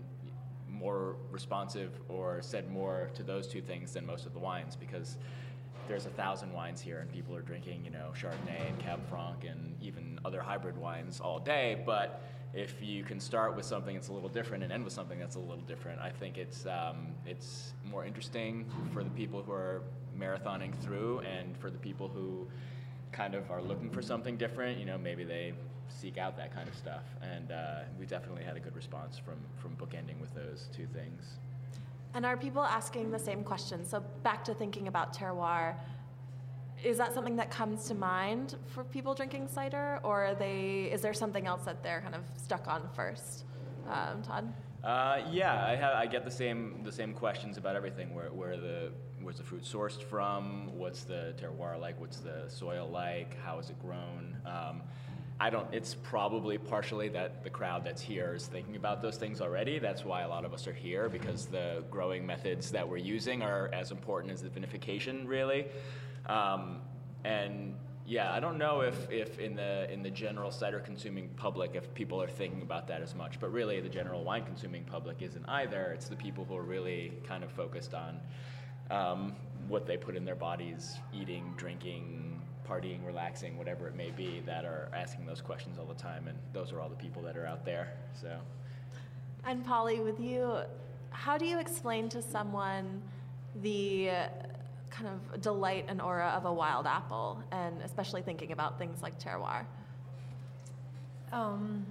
[0.78, 5.16] more responsive or said more to those two things than most of the wines because
[5.88, 9.44] there's a thousand wines here and people are drinking, you know, Chardonnay and Cab Franc
[9.44, 11.82] and even other hybrid wines all day.
[11.86, 12.22] But
[12.54, 15.36] if you can start with something that's a little different and end with something that's
[15.36, 19.82] a little different, I think it's um, it's more interesting for the people who are
[20.18, 22.46] marathoning through and for the people who
[23.12, 24.78] kind of are looking for something different.
[24.78, 25.52] You know, maybe they
[25.88, 29.38] seek out that kind of stuff, and uh, we definitely had a good response from
[29.56, 31.38] from bookending with those two things.
[32.14, 33.84] And are people asking the same question?
[33.84, 35.74] So back to thinking about terroir.
[36.82, 40.88] Is that something that comes to mind for people drinking cider, or are they?
[40.92, 43.44] Is there something else that they're kind of stuck on first?
[43.88, 44.52] Um, Todd.
[44.84, 45.94] Uh, yeah, I have.
[45.94, 48.14] I get the same the same questions about everything.
[48.14, 50.70] Where where the where's the fruit sourced from?
[50.78, 52.00] What's the terroir like?
[52.00, 53.36] What's the soil like?
[53.42, 54.36] How is it grown?
[54.46, 54.82] Um,
[55.40, 55.72] I don't.
[55.72, 59.78] It's probably partially that the crowd that's here is thinking about those things already.
[59.78, 63.42] That's why a lot of us are here because the growing methods that we're using
[63.42, 65.66] are as important as the vinification, really.
[66.26, 66.80] Um,
[67.24, 71.76] and yeah, I don't know if, if in the in the general cider consuming public
[71.76, 75.22] if people are thinking about that as much, but really the general wine consuming public
[75.22, 75.92] isn't either.
[75.94, 78.18] It's the people who are really kind of focused on
[78.90, 79.36] um,
[79.68, 82.27] what they put in their bodies, eating, drinking,
[82.68, 86.36] partying, relaxing, whatever it may be, that are asking those questions all the time, and
[86.52, 87.94] those are all the people that are out there.
[88.20, 88.36] So.
[89.44, 90.58] And Polly, with you,
[91.10, 93.02] how do you explain to someone
[93.62, 94.28] the uh,
[94.90, 99.18] kind of delight and aura of a wild apple, and especially thinking about things like
[99.18, 99.64] terroir?
[101.32, 101.86] Um,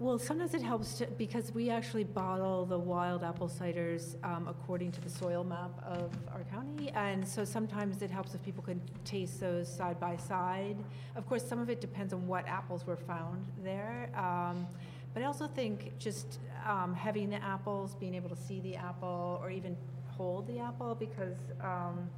[0.00, 4.92] well, sometimes it helps to, because we actually bottle the wild apple ciders um, according
[4.92, 8.80] to the soil map of our county, and so sometimes it helps if people can
[9.04, 10.76] taste those side by side.
[11.16, 14.66] Of course, some of it depends on what apples were found there, um,
[15.14, 19.40] but I also think just um, having the apples, being able to see the apple,
[19.42, 19.76] or even
[20.16, 22.08] hold the apple because um,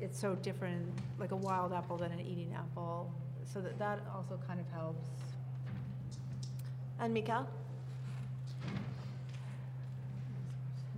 [0.00, 0.86] it's so different,
[1.18, 3.12] like a wild apple than an eating apple.
[3.52, 5.08] So that, that also kind of helps.
[7.00, 7.46] And Mikael?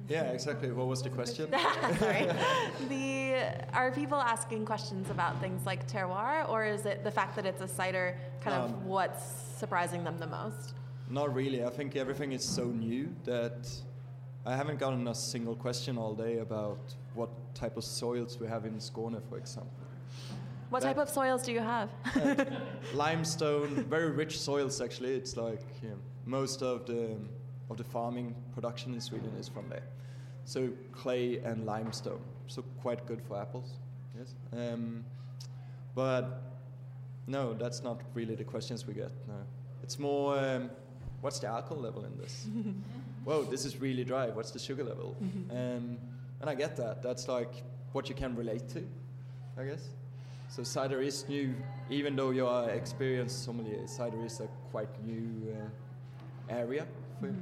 [0.08, 0.70] Yeah, exactly.
[0.72, 1.48] What was the question?
[1.98, 2.28] Sorry.
[2.88, 7.46] the are people asking questions about things like terroir, or is it the fact that
[7.46, 9.24] it's a cider kind of Um, what's
[9.56, 10.74] surprising them the most?
[11.08, 11.64] Not really.
[11.64, 13.70] I think everything is so new that
[14.44, 16.80] I haven't gotten a single question all day about
[17.14, 19.81] what type of soils we have in Skåne, for example.
[20.72, 21.90] What that- type of soils do you have?
[22.16, 22.44] Uh,
[22.94, 25.12] limestone, very rich soils actually.
[25.14, 27.16] It's like you know, most of the
[27.68, 29.86] of the farming production in Sweden is from there.
[30.46, 33.68] So clay and limestone, so quite good for apples.
[34.18, 35.04] Yes, um,
[35.94, 36.40] but
[37.26, 39.12] no, that's not really the questions we get.
[39.28, 39.34] No,
[39.82, 40.70] it's more um,
[41.20, 42.46] what's the alcohol level in this?
[43.24, 44.28] Whoa, this is really dry.
[44.30, 45.16] What's the sugar level?
[45.50, 45.98] um,
[46.40, 47.02] and I get that.
[47.02, 47.62] That's like
[47.92, 48.82] what you can relate to,
[49.58, 49.90] I guess.
[50.52, 51.54] So cider is new,
[51.88, 53.86] even though you are experienced sommelier.
[53.86, 56.86] Cider is a quite new uh, area
[57.18, 57.36] for you.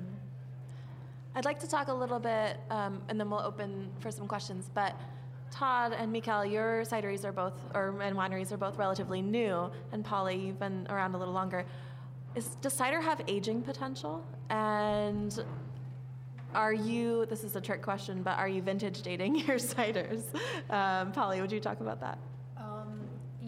[1.34, 4.70] I'd like to talk a little bit, um, and then we'll open for some questions.
[4.72, 4.94] But
[5.50, 10.04] Todd and Mikael, your cideries are both, or and wineries are both relatively new, and
[10.04, 11.66] Polly, you've been around a little longer.
[12.36, 14.24] Is, does cider have aging potential?
[14.50, 15.44] And
[16.54, 17.26] are you?
[17.26, 20.22] This is a trick question, but are you vintage dating your ciders?
[20.72, 22.16] Um, Polly, would you talk about that?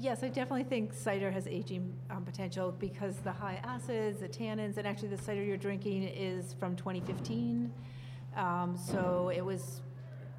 [0.02, 4.76] Yes, I definitely think cider has aging um, potential because the high acids, the tannins,
[4.76, 7.72] and actually the cider you're drinking is from 2015.
[8.34, 9.80] Um, so it was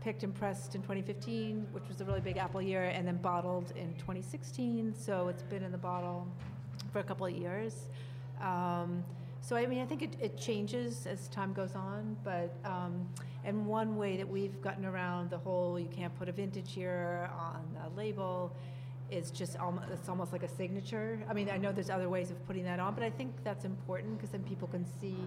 [0.02, 3.72] picked and pressed in 2015, which was a really big apple year, and then bottled
[3.78, 4.96] in 2016.
[4.98, 6.28] So it's been in the bottle
[6.92, 7.88] for a couple of years.
[8.42, 9.02] Um,
[9.40, 13.08] so I mean, I think it, it changes as time goes on, but um,
[13.46, 17.30] and one way that we've gotten around the whole you can't put a vintage year
[17.34, 18.54] on the label
[19.14, 21.20] is just almost it's almost like a signature.
[21.30, 23.66] I mean, I know there's other ways of putting that on, but I think that's
[23.66, 25.18] important because then people can see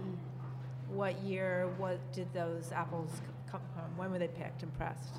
[0.88, 3.10] what year, what did those apples
[3.50, 5.16] come from, when were they picked and pressed.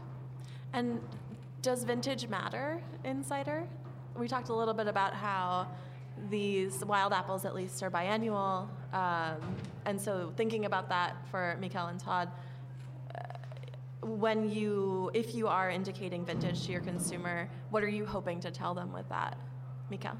[0.74, 1.02] And
[1.62, 3.68] does vintage matter in cider?
[4.18, 5.68] We talked a little bit about how
[6.30, 8.68] these wild apples, at least, are biannual.
[8.94, 9.56] Um,
[9.86, 12.30] and so, thinking about that for Mikael and Todd,
[14.20, 18.50] when you, if you are indicating vintage to your consumer, what are you hoping to
[18.50, 19.38] tell them with that,
[19.92, 20.18] Mikael?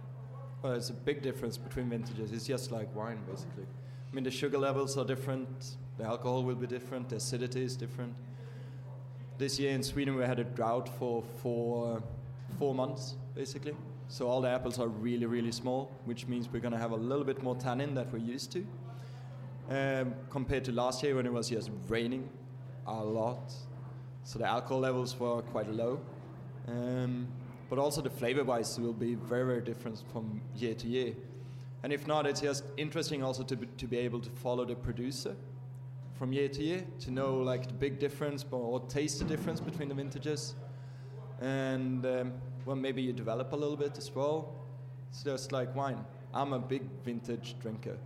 [0.62, 2.32] Well, it's a big difference between vintages.
[2.32, 3.64] It's just like wine, basically.
[3.64, 7.76] I mean, the sugar levels are different, the alcohol will be different, the acidity is
[7.76, 8.14] different.
[9.40, 12.02] This year in Sweden, we had a drought for four,
[12.60, 13.76] four months, basically.
[14.10, 16.96] So all the apples are really, really small, which means we're going to have a
[16.96, 18.66] little bit more tannin than we're used to.
[19.70, 22.30] Um, compared to last year when it was just raining
[22.86, 23.54] a lot.
[24.28, 26.02] So the alcohol levels were quite low.
[26.68, 27.30] Um,
[27.70, 31.14] but also the flavor wise will be very, very different from year to year.
[31.82, 34.76] And if not, it's just interesting also to be, to be able to follow the
[34.76, 35.34] producer
[36.20, 39.88] from year to year to know like the big difference or taste the difference between
[39.88, 40.56] the vintages.
[41.40, 42.34] And um,
[42.66, 44.54] well, maybe you develop a little bit as well.
[45.10, 46.04] It's just like wine.
[46.34, 47.98] I'm a big vintage drinker.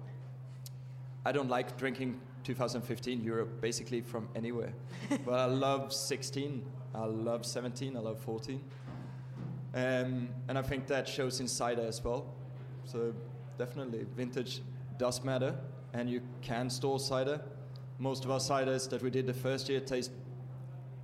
[1.25, 4.73] I don't like drinking 2015 Europe basically from anywhere.
[5.25, 8.61] but I love 16, I love 17, I love 14.
[9.73, 12.25] Um, and I think that shows in cider as well.
[12.85, 13.13] So
[13.57, 14.61] definitely, vintage
[14.97, 15.55] does matter,
[15.93, 17.41] and you can store cider.
[17.99, 20.11] Most of our ciders that we did the first year taste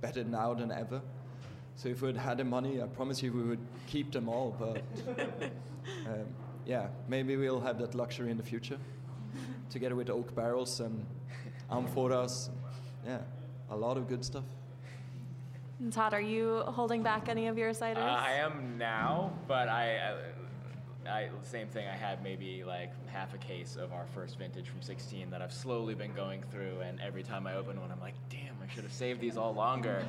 [0.00, 1.00] better now than ever.
[1.76, 4.54] So if we'd had the money, I promise you we would keep them all.
[4.58, 4.82] But
[6.06, 6.26] um,
[6.66, 8.78] yeah, maybe we'll have that luxury in the future,
[9.70, 11.04] together with oak barrels and
[11.70, 12.50] amphoras.
[13.06, 13.18] Yeah,
[13.70, 14.44] a lot of good stuff.
[15.80, 17.98] And Todd, are you holding back any of your ciders?
[17.98, 20.16] Uh, I am now, but I,
[21.06, 21.86] I, I, same thing.
[21.86, 25.52] I had maybe like half a case of our first vintage from 16 that I've
[25.52, 28.84] slowly been going through, and every time I open one, I'm like, damn, I should
[28.84, 30.04] have saved these all longer.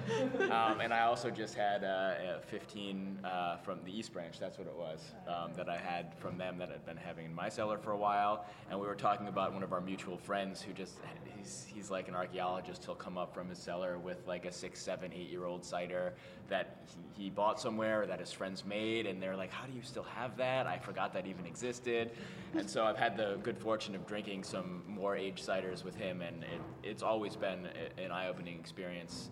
[0.52, 4.38] um, and I also just had uh, 15 uh, from the East Branch.
[4.38, 7.34] That's what it was um, that I had from them that I'd been having in
[7.34, 8.46] my cellar for a while.
[8.70, 10.98] And we were talking about one of our mutual friends who just
[11.38, 12.84] he's he's like an archaeologist.
[12.84, 16.14] He'll come up from his cellar with like a six, seven, eight year old cider
[16.50, 16.78] that
[17.18, 20.38] he, bought somewhere that his friends made, and they're like, "How do you still have
[20.38, 20.68] that?
[20.68, 22.12] I forgot that even existed."
[22.56, 26.22] And so I've had the good fortune of drinking some more aged ciders with him,
[26.22, 29.30] and it, it's always been an eye-opening experience.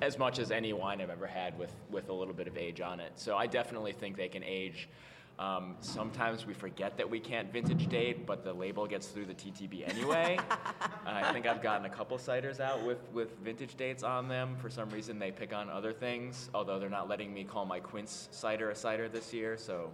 [0.00, 2.80] As much as any wine I've ever had with, with a little bit of age
[2.80, 3.12] on it.
[3.16, 4.88] So I definitely think they can age
[5.38, 9.34] Um, sometimes we forget that we can't vintage date, but the label gets through the
[9.34, 10.36] TTB anyway.
[10.50, 14.56] uh, I think I've gotten a couple ciders out with, with vintage dates on them.
[14.56, 17.78] For some reason, they pick on other things, although they're not letting me call my
[17.78, 19.92] Quince cider a cider this year, so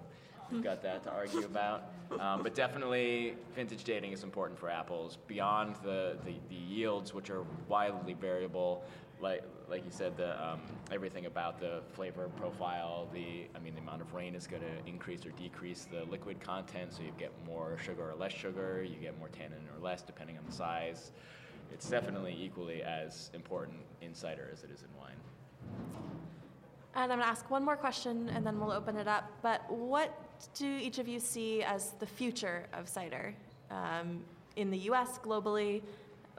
[0.50, 1.90] we've got that to argue about.
[2.18, 7.28] Um, but definitely, vintage dating is important for apples beyond the, the, the yields, which
[7.28, 8.82] are wildly variable
[9.20, 10.60] like like you said, the um,
[10.92, 14.88] everything about the flavor profile, the I mean, the amount of rain is going to
[14.88, 18.96] increase or decrease the liquid content, so you get more sugar or less sugar, you
[18.96, 21.12] get more tannin or less, depending on the size.
[21.72, 25.16] It's definitely equally as important in cider as it is in wine.
[26.94, 29.32] And I'm going to ask one more question and then we'll open it up.
[29.42, 30.16] But what
[30.54, 33.34] do each of you see as the future of cider
[33.70, 34.20] um,
[34.54, 35.82] in the US, globally?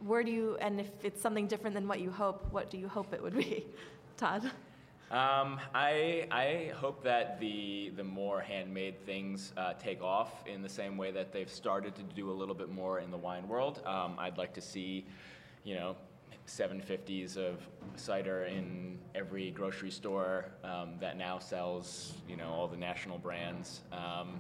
[0.02, 2.88] Where do you, and if it's something different than what you hope, what do you
[2.88, 3.66] hope it would be?
[4.18, 4.52] Todd?
[5.12, 10.70] Um, I, I hope that the, the more handmade things uh, take off in the
[10.70, 13.82] same way that they've started to do a little bit more in the wine world.
[13.86, 15.06] Um, I'd like to see,
[15.64, 15.96] you know,
[16.48, 17.60] 750s of
[17.96, 23.82] cider in every grocery store um, that now sells, you know, all the national brands.
[23.92, 24.40] Um,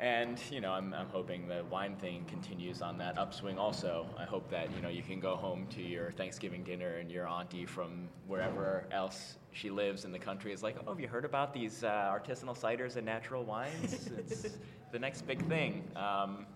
[0.00, 3.58] and you know, I'm, I'm hoping the wine thing continues on that upswing.
[3.58, 7.10] Also, I hope that you know you can go home to your Thanksgiving dinner and
[7.10, 11.06] your auntie from wherever else she lives in the country is like, oh, have you
[11.06, 14.10] heard about these uh, artisanal ciders and natural wines?
[14.18, 14.58] it's
[14.90, 16.46] the next big thing, um,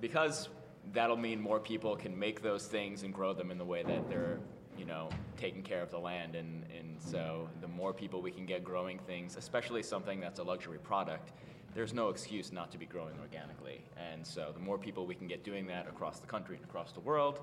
[0.00, 0.48] because
[0.92, 4.08] that'll mean more people can make those things and grow them in the way that
[4.08, 4.38] they're
[4.78, 8.46] you know taking care of the land and, and so the more people we can
[8.46, 11.32] get growing things especially something that's a luxury product
[11.74, 13.82] there's no excuse not to be growing organically.
[13.96, 16.92] And so the more people we can get doing that across the country and across
[16.92, 17.40] the world,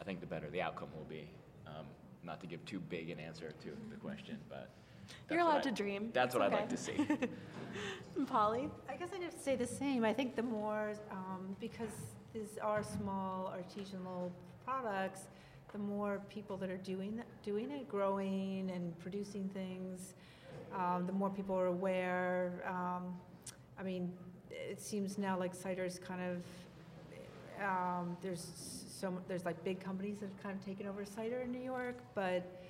[0.00, 1.28] I think the better the outcome will be.
[1.66, 1.86] Um,
[2.24, 4.70] not to give too big an answer to the question, but
[5.30, 6.10] you're allowed I, to dream.
[6.12, 6.56] That's what okay.
[6.56, 7.06] I'd like to see.
[8.26, 10.04] Polly, I guess I'd have to say the same.
[10.04, 11.90] I think the more um, because
[12.32, 14.30] these are small artisanal
[14.64, 15.22] products,
[15.72, 20.14] the more people that are doing doing it, growing and producing things,
[20.74, 22.64] um, the more people are aware.
[22.66, 23.14] Um,
[23.78, 24.12] I mean,
[24.50, 26.42] it seems now like cider is kind of
[27.62, 28.46] um, there's
[29.00, 31.96] so there's like big companies that have kind of taken over cider in New York,
[32.14, 32.62] but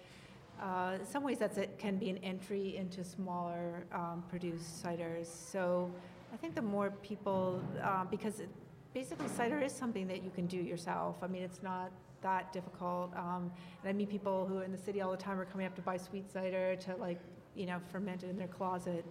[0.61, 5.27] uh, in some ways that's it can be an entry into smaller um, produced ciders.
[5.27, 5.91] So
[6.33, 8.49] I think the more people, uh, because it,
[8.95, 11.17] basically cider is something that you can do yourself.
[11.23, 11.93] I mean, it's not
[12.23, 13.13] that difficult.
[13.15, 13.53] Um,
[13.83, 15.83] and I meet people who in the city all the time are coming up to
[15.83, 17.21] buy sweet cider to like,
[17.55, 19.05] you know, ferment it in their closet.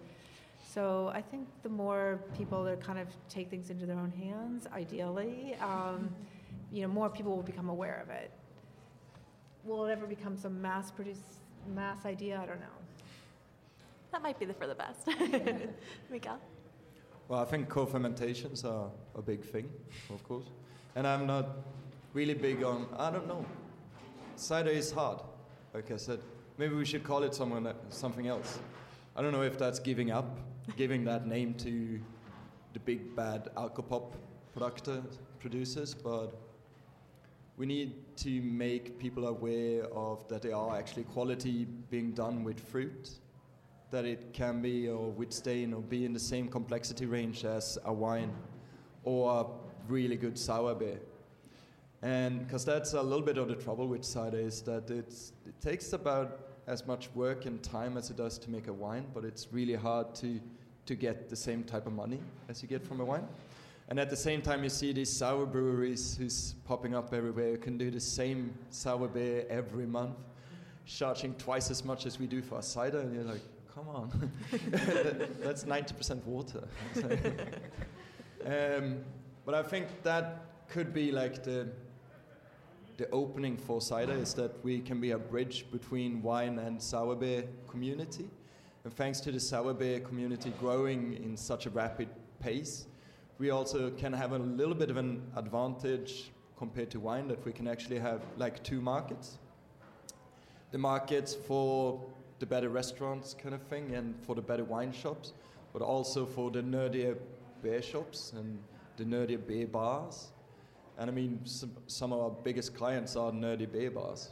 [0.76, 4.66] So I think the more people that kind of take things into their own hands,
[4.74, 6.14] ideally, um,
[6.70, 8.30] you know, more people will become aware of it.
[9.64, 11.40] Will it ever become some mass-produced
[11.74, 12.38] mass idea?
[12.42, 12.76] I don't know.
[14.12, 15.08] That might be the for the best.
[16.10, 16.38] Mikael?
[17.28, 19.70] Well, I think co-fermentations are a big thing,
[20.10, 20.44] of course.
[20.94, 21.56] And I'm not
[22.12, 23.46] really big on, I don't know.
[24.34, 25.22] Cider is hard,
[25.72, 26.20] like I said.
[26.58, 28.58] Maybe we should call it someone, something else.
[29.16, 30.38] I don't know if that's giving up
[30.76, 32.00] giving that name to
[32.72, 34.12] the big bad alcopop
[35.40, 36.32] producers, but
[37.56, 42.60] we need to make people aware of that there are actually quality being done with
[42.60, 43.10] fruit,
[43.90, 47.92] that it can be or with or be in the same complexity range as a
[47.92, 48.32] wine
[49.04, 49.46] or a
[49.90, 51.00] really good sour beer.
[52.02, 55.58] And because that's a little bit of the trouble with cider is that it's, it
[55.60, 59.24] takes about as much work and time as it does to make a wine, but
[59.24, 60.40] it's really hard to
[60.86, 63.26] to get the same type of money as you get from a wine.
[63.88, 67.58] And at the same time, you see these sour breweries who's popping up everywhere who
[67.58, 70.16] can do the same sour beer every month,
[70.84, 73.00] charging twice as much as we do for a cider.
[73.00, 73.42] And you're like,
[73.72, 74.32] come on,
[75.40, 76.66] that's 90% water.
[78.44, 79.04] um,
[79.44, 81.68] but I think that could be like the
[82.96, 87.14] the opening for cider is that we can be a bridge between wine and sour
[87.14, 88.28] beer community
[88.86, 92.86] and thanks to the sour beer community growing in such a rapid pace,
[93.36, 97.50] we also can have a little bit of an advantage compared to wine that we
[97.50, 99.38] can actually have like two markets.
[100.70, 102.00] The markets for
[102.38, 105.32] the better restaurants kind of thing and for the better wine shops,
[105.72, 107.16] but also for the nerdier
[107.64, 108.56] beer shops and
[108.98, 110.28] the nerdier beer bars.
[110.98, 114.30] And I mean, some, some of our biggest clients are nerdy beer bars.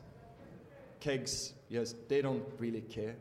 [1.01, 3.17] Kegs, yes, they don't really care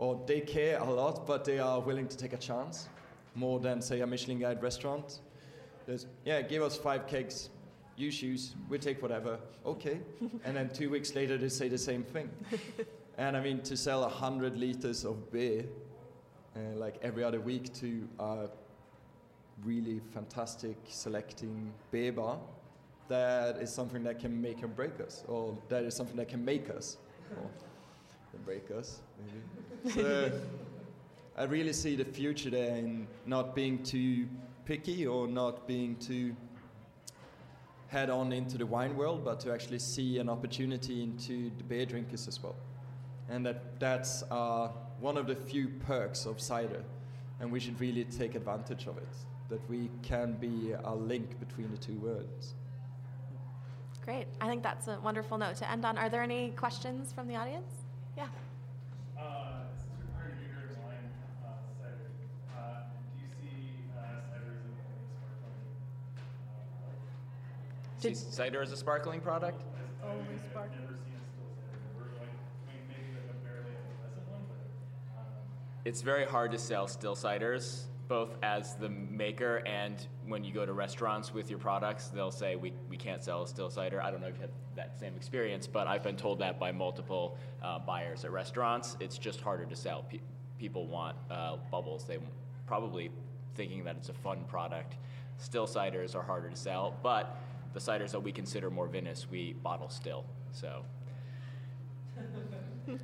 [0.00, 2.88] or they care a lot, but they are willing to take a chance
[3.34, 5.20] more than, say, a Michelin Guide restaurant.
[5.86, 7.50] There's, yeah, give us five kegs,
[7.96, 10.00] you choose, we take whatever, okay.
[10.46, 12.30] and then two weeks later, they say the same thing.
[13.18, 15.66] and I mean, to sell 100 liters of beer
[16.56, 18.48] uh, like every other week to a
[19.64, 22.38] really fantastic selecting beer bar,
[23.10, 26.42] that is something that can make or break us, or that is something that can
[26.42, 26.96] make us,
[27.36, 27.50] or
[28.46, 29.94] break us, maybe.
[29.94, 30.32] So
[31.36, 34.28] I really see the future there in not being too
[34.64, 36.34] picky or not being too
[37.88, 41.84] head on into the wine world, but to actually see an opportunity into the beer
[41.84, 42.54] drinkers as well.
[43.28, 44.68] And that that's uh,
[45.00, 46.84] one of the few perks of cider,
[47.40, 49.14] and we should really take advantage of it.
[49.48, 52.54] That we can be a link between the two worlds.
[54.04, 54.26] Great.
[54.40, 55.98] I think that's a wonderful note to end on.
[55.98, 57.70] Are there any questions from the audience?
[58.16, 58.24] Yeah.
[59.18, 61.10] Uh, since you're part of Uter Wine
[61.44, 61.48] uh,
[61.78, 62.00] Cider,
[62.56, 62.60] uh,
[63.14, 64.00] do see uh,
[64.32, 65.04] cider as a sparkling?
[68.00, 69.62] Did- See cider as a sparkling product?
[70.02, 70.80] Always sparkling.
[70.80, 71.78] Never seen a still cider.
[71.98, 72.32] Or like,
[72.66, 73.76] I mean, maybe like a barely
[74.32, 74.64] one, but
[75.20, 75.44] um,
[75.84, 80.66] It's very hard to sell still ciders, both as the maker and when you go
[80.66, 84.02] to restaurants with your products, they'll say, we, we can't sell still cider.
[84.02, 86.72] I don't know if you've had that same experience, but I've been told that by
[86.72, 88.96] multiple uh, buyers at restaurants.
[88.98, 90.04] It's just harder to sell.
[90.10, 90.18] Pe-
[90.58, 92.04] people want uh, bubbles.
[92.04, 92.18] They
[92.66, 93.12] probably
[93.54, 94.96] thinking that it's a fun product.
[95.38, 97.40] Still ciders are harder to sell, but
[97.74, 100.24] the ciders that we consider more vinous, we bottle still.
[100.50, 100.82] So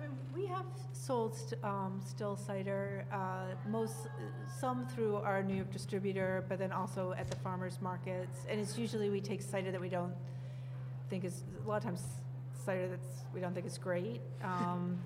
[0.00, 4.08] I mean, we have sold st- um, still cider, uh, most,
[4.58, 8.46] some through our New York distributor, but then also at the farmers markets.
[8.48, 10.14] And it's usually we take cider that we don't
[11.10, 12.02] think is, a lot of times
[12.64, 14.20] cider that's, we don't think is great.
[14.42, 14.98] Um,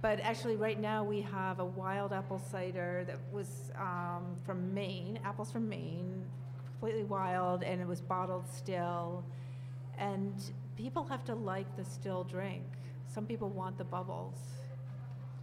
[0.00, 5.20] but actually, right now, we have a wild apple cider that was um, from Maine,
[5.24, 6.24] apples from Maine,
[6.66, 9.22] completely wild, and it was bottled still.
[9.98, 10.34] And
[10.76, 12.64] people have to like the still drink.
[13.12, 14.38] Some people want the bubbles.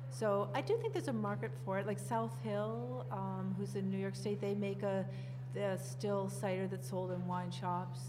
[0.10, 1.86] So I do think there's a market for it.
[1.86, 5.06] Like South Hill, um, who's in New York State, they make a
[5.54, 8.00] the still cider that's sold in wine shops.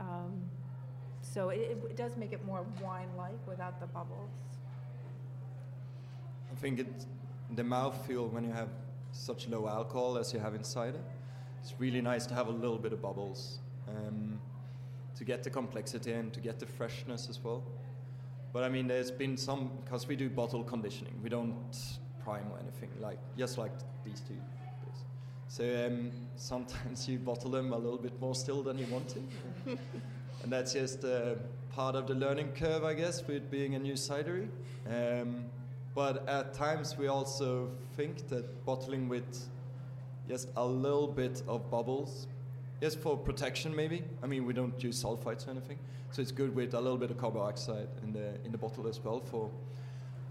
[0.00, 0.42] Um,
[1.20, 4.30] so it, it, it does make it more wine-like without the bubbles.
[6.50, 7.06] I think it's
[7.54, 8.68] the mouthfeel when you have
[9.12, 11.00] such low alcohol as you have in cider.
[11.62, 14.40] It's really nice to have a little bit of bubbles um,
[15.16, 17.62] to get the complexity and to get the freshness as well.
[18.52, 21.14] But I mean, there's been some because we do bottle conditioning.
[21.22, 21.54] We don't
[22.22, 23.72] prime or anything like just like
[24.04, 24.36] these two.
[25.48, 29.20] So um, sometimes you bottle them a little bit more still than you want to,
[30.42, 31.34] and that's just uh,
[31.74, 34.48] part of the learning curve, I guess, with being a new cidery.
[34.88, 35.44] Um,
[35.94, 39.46] but at times we also think that bottling with
[40.28, 42.28] just a little bit of bubbles,
[42.82, 44.02] just for protection maybe.
[44.24, 45.78] I mean, we don't use sulfites or anything,
[46.10, 48.88] so it's good with a little bit of carbon dioxide in the in the bottle
[48.88, 49.48] as well for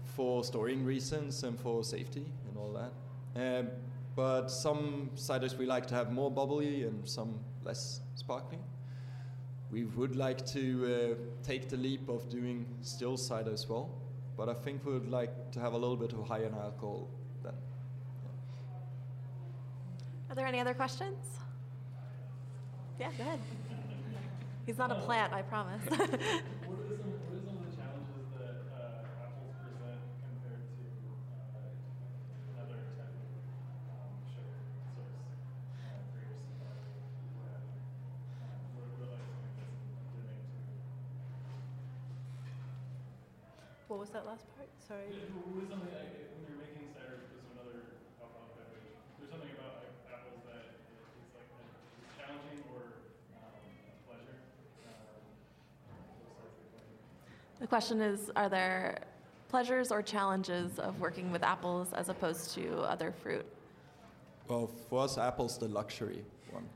[0.04, 2.92] for storing reasons and for safety and all that.
[3.34, 3.68] Um,
[4.14, 8.62] but some ciders we like to have more bubbly and some less sparkling.
[9.70, 13.88] We would like to uh, take the leap of doing still cider as well,
[14.36, 17.08] but I think we would like to have a little bit of higher alcohol
[17.42, 17.54] then.
[20.28, 21.41] Are there any other questions?
[23.02, 23.40] Yeah, go ahead.
[24.64, 25.82] He's not a plant, I promise.
[25.90, 30.98] what are some what are some of the challenges that uh, apples present compared to
[31.18, 33.50] uh, another type of
[33.90, 34.62] um, sugar
[34.94, 35.18] source,
[35.82, 36.54] uh, grapes?
[36.62, 36.80] Uh,
[38.40, 40.70] uh, what, what like something that's limiting to
[43.88, 44.70] What was that last part?
[44.80, 45.12] Sorry.
[45.14, 48.96] Yeah, What was something like, when you're making cider because of another alcoholic beverage?
[49.18, 50.64] There's something about like, apples that
[50.96, 51.62] it- it's like a,
[51.98, 54.40] it's challenging or um, a pleasure.
[55.88, 56.08] Um,
[56.40, 57.02] those sorts of things.
[57.58, 58.98] The question is Are there
[59.48, 63.46] pleasures or challenges of working with apples as opposed to other fruit?
[64.46, 66.68] Well, for us, apple's the luxury one.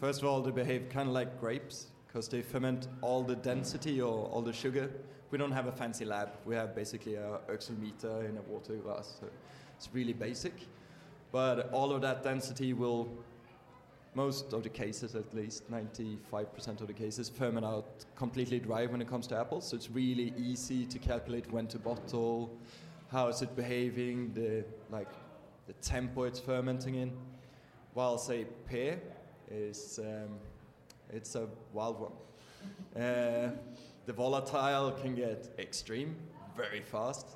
[0.00, 4.00] First of all, they behave kind of like grapes because they ferment all the density
[4.00, 4.88] or all the sugar.
[5.30, 6.30] We don't have a fancy lab.
[6.46, 9.16] We have basically a oxymeter in a water glass.
[9.20, 9.26] So
[9.76, 10.54] it's really basic.
[11.32, 13.08] But all of that density will,
[14.14, 19.00] most of the cases at least, 95% of the cases, ferment out completely dry when
[19.00, 19.68] it comes to apples.
[19.68, 22.56] So it's really easy to calculate when to bottle,
[23.10, 25.12] how is it behaving, the like
[25.66, 27.12] the tempo it's fermenting in.
[27.94, 28.98] While say pear
[29.50, 30.38] is um,
[31.10, 33.02] it's a wild one.
[33.02, 33.50] Uh,
[34.06, 36.16] the volatile can get extreme
[36.56, 37.26] very fast.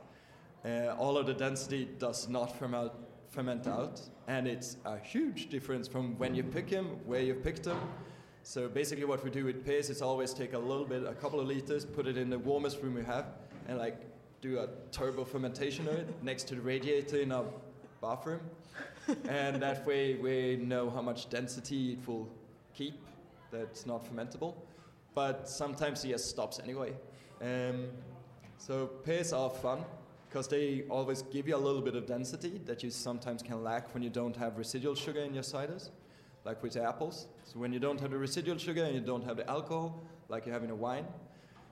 [0.65, 2.93] Uh, all of the density does not ferment,
[3.31, 7.65] ferment out, and it's a huge difference from when you pick them, where you picked
[7.65, 7.79] them.
[8.43, 11.41] So basically, what we do with pears is always take a little bit, a couple
[11.41, 13.27] of liters, put it in the warmest room we have,
[13.69, 14.01] and like
[14.41, 17.45] do a turbo fermentation of it next to the radiator in our
[18.01, 18.41] bathroom.
[19.29, 22.29] and that way we know how much density it will
[22.75, 22.95] keep
[23.51, 24.55] that's not fermentable.
[25.15, 26.93] But sometimes it just stops anyway.
[27.43, 27.89] Um,
[28.59, 29.85] so pears are fun
[30.29, 33.95] because they always give you a little bit of density that you sometimes can lack
[33.95, 35.89] when you don't have residual sugar in your ciders,
[36.45, 37.29] like with apples.
[37.45, 40.45] So when you don't have the residual sugar and you don't have the alcohol, like
[40.45, 41.07] you have in a wine,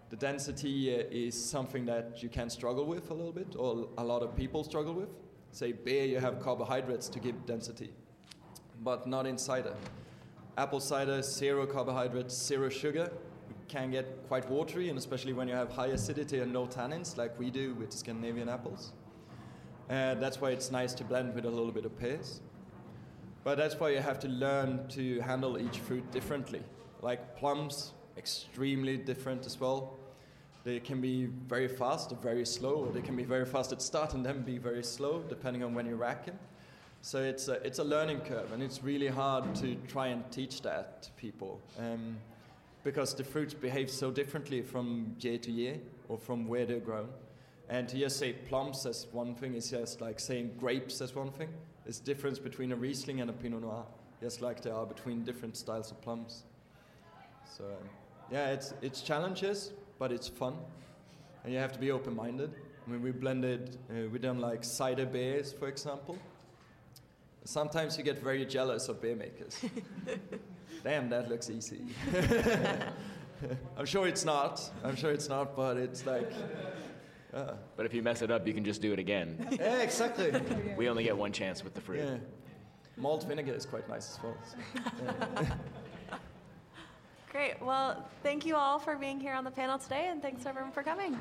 [0.08, 4.04] the density uh, is something that you can struggle with a little bit, or a
[4.04, 5.08] lot of people struggle with.
[5.52, 7.90] Say beer, you have carbohydrates to give density,
[8.82, 9.74] but not in cider.
[10.56, 13.12] Apple cider, zero carbohydrates, zero sugar,
[13.68, 17.38] can get quite watery, and especially when you have high acidity and no tannins, like
[17.38, 18.92] we do with Scandinavian apples.
[19.88, 22.40] And that's why it's nice to blend with a little bit of pears.
[23.44, 26.62] But that's why you have to learn to handle each fruit differently.
[27.02, 29.94] Like plums, extremely different as well.
[30.64, 33.80] They can be very fast or very slow, or they can be very fast at
[33.80, 36.38] start and then be very slow, depending on when you rack them.
[37.02, 40.62] So it's a, it's a learning curve, and it's really hard to try and teach
[40.62, 41.60] that to people.
[41.78, 42.16] Um,
[42.86, 45.76] because the fruit behaves so differently from year to year
[46.08, 47.08] or from where they're grown.
[47.68, 51.32] And to just say plums as one thing is just like saying grapes as one
[51.32, 51.48] thing.
[51.82, 53.84] There's difference between a Riesling and a Pinot Noir,
[54.22, 56.44] just like there are between different styles of plums.
[57.44, 57.64] So
[58.30, 60.54] yeah, it's it's challenges, but it's fun,
[61.42, 62.54] and you have to be open-minded.
[62.86, 66.16] I mean, we blended, uh, we done like cider beers, for example.
[67.44, 69.60] Sometimes you get very jealous of beer makers.
[70.86, 71.80] Damn, that looks easy.
[73.76, 74.62] I'm sure it's not.
[74.84, 76.30] I'm sure it's not, but it's like.
[77.34, 79.48] Uh, But if you mess it up, you can just do it again.
[79.50, 80.30] yeah, exactly.
[80.76, 82.04] we only get one chance with the fruit.
[82.04, 82.18] Yeah.
[82.96, 84.36] Malt vinegar is quite nice as well.
[84.48, 84.56] so,
[85.42, 85.54] yeah.
[87.32, 87.60] Great.
[87.60, 90.84] Well, thank you all for being here on the panel today, and thanks everyone for
[90.84, 91.18] coming.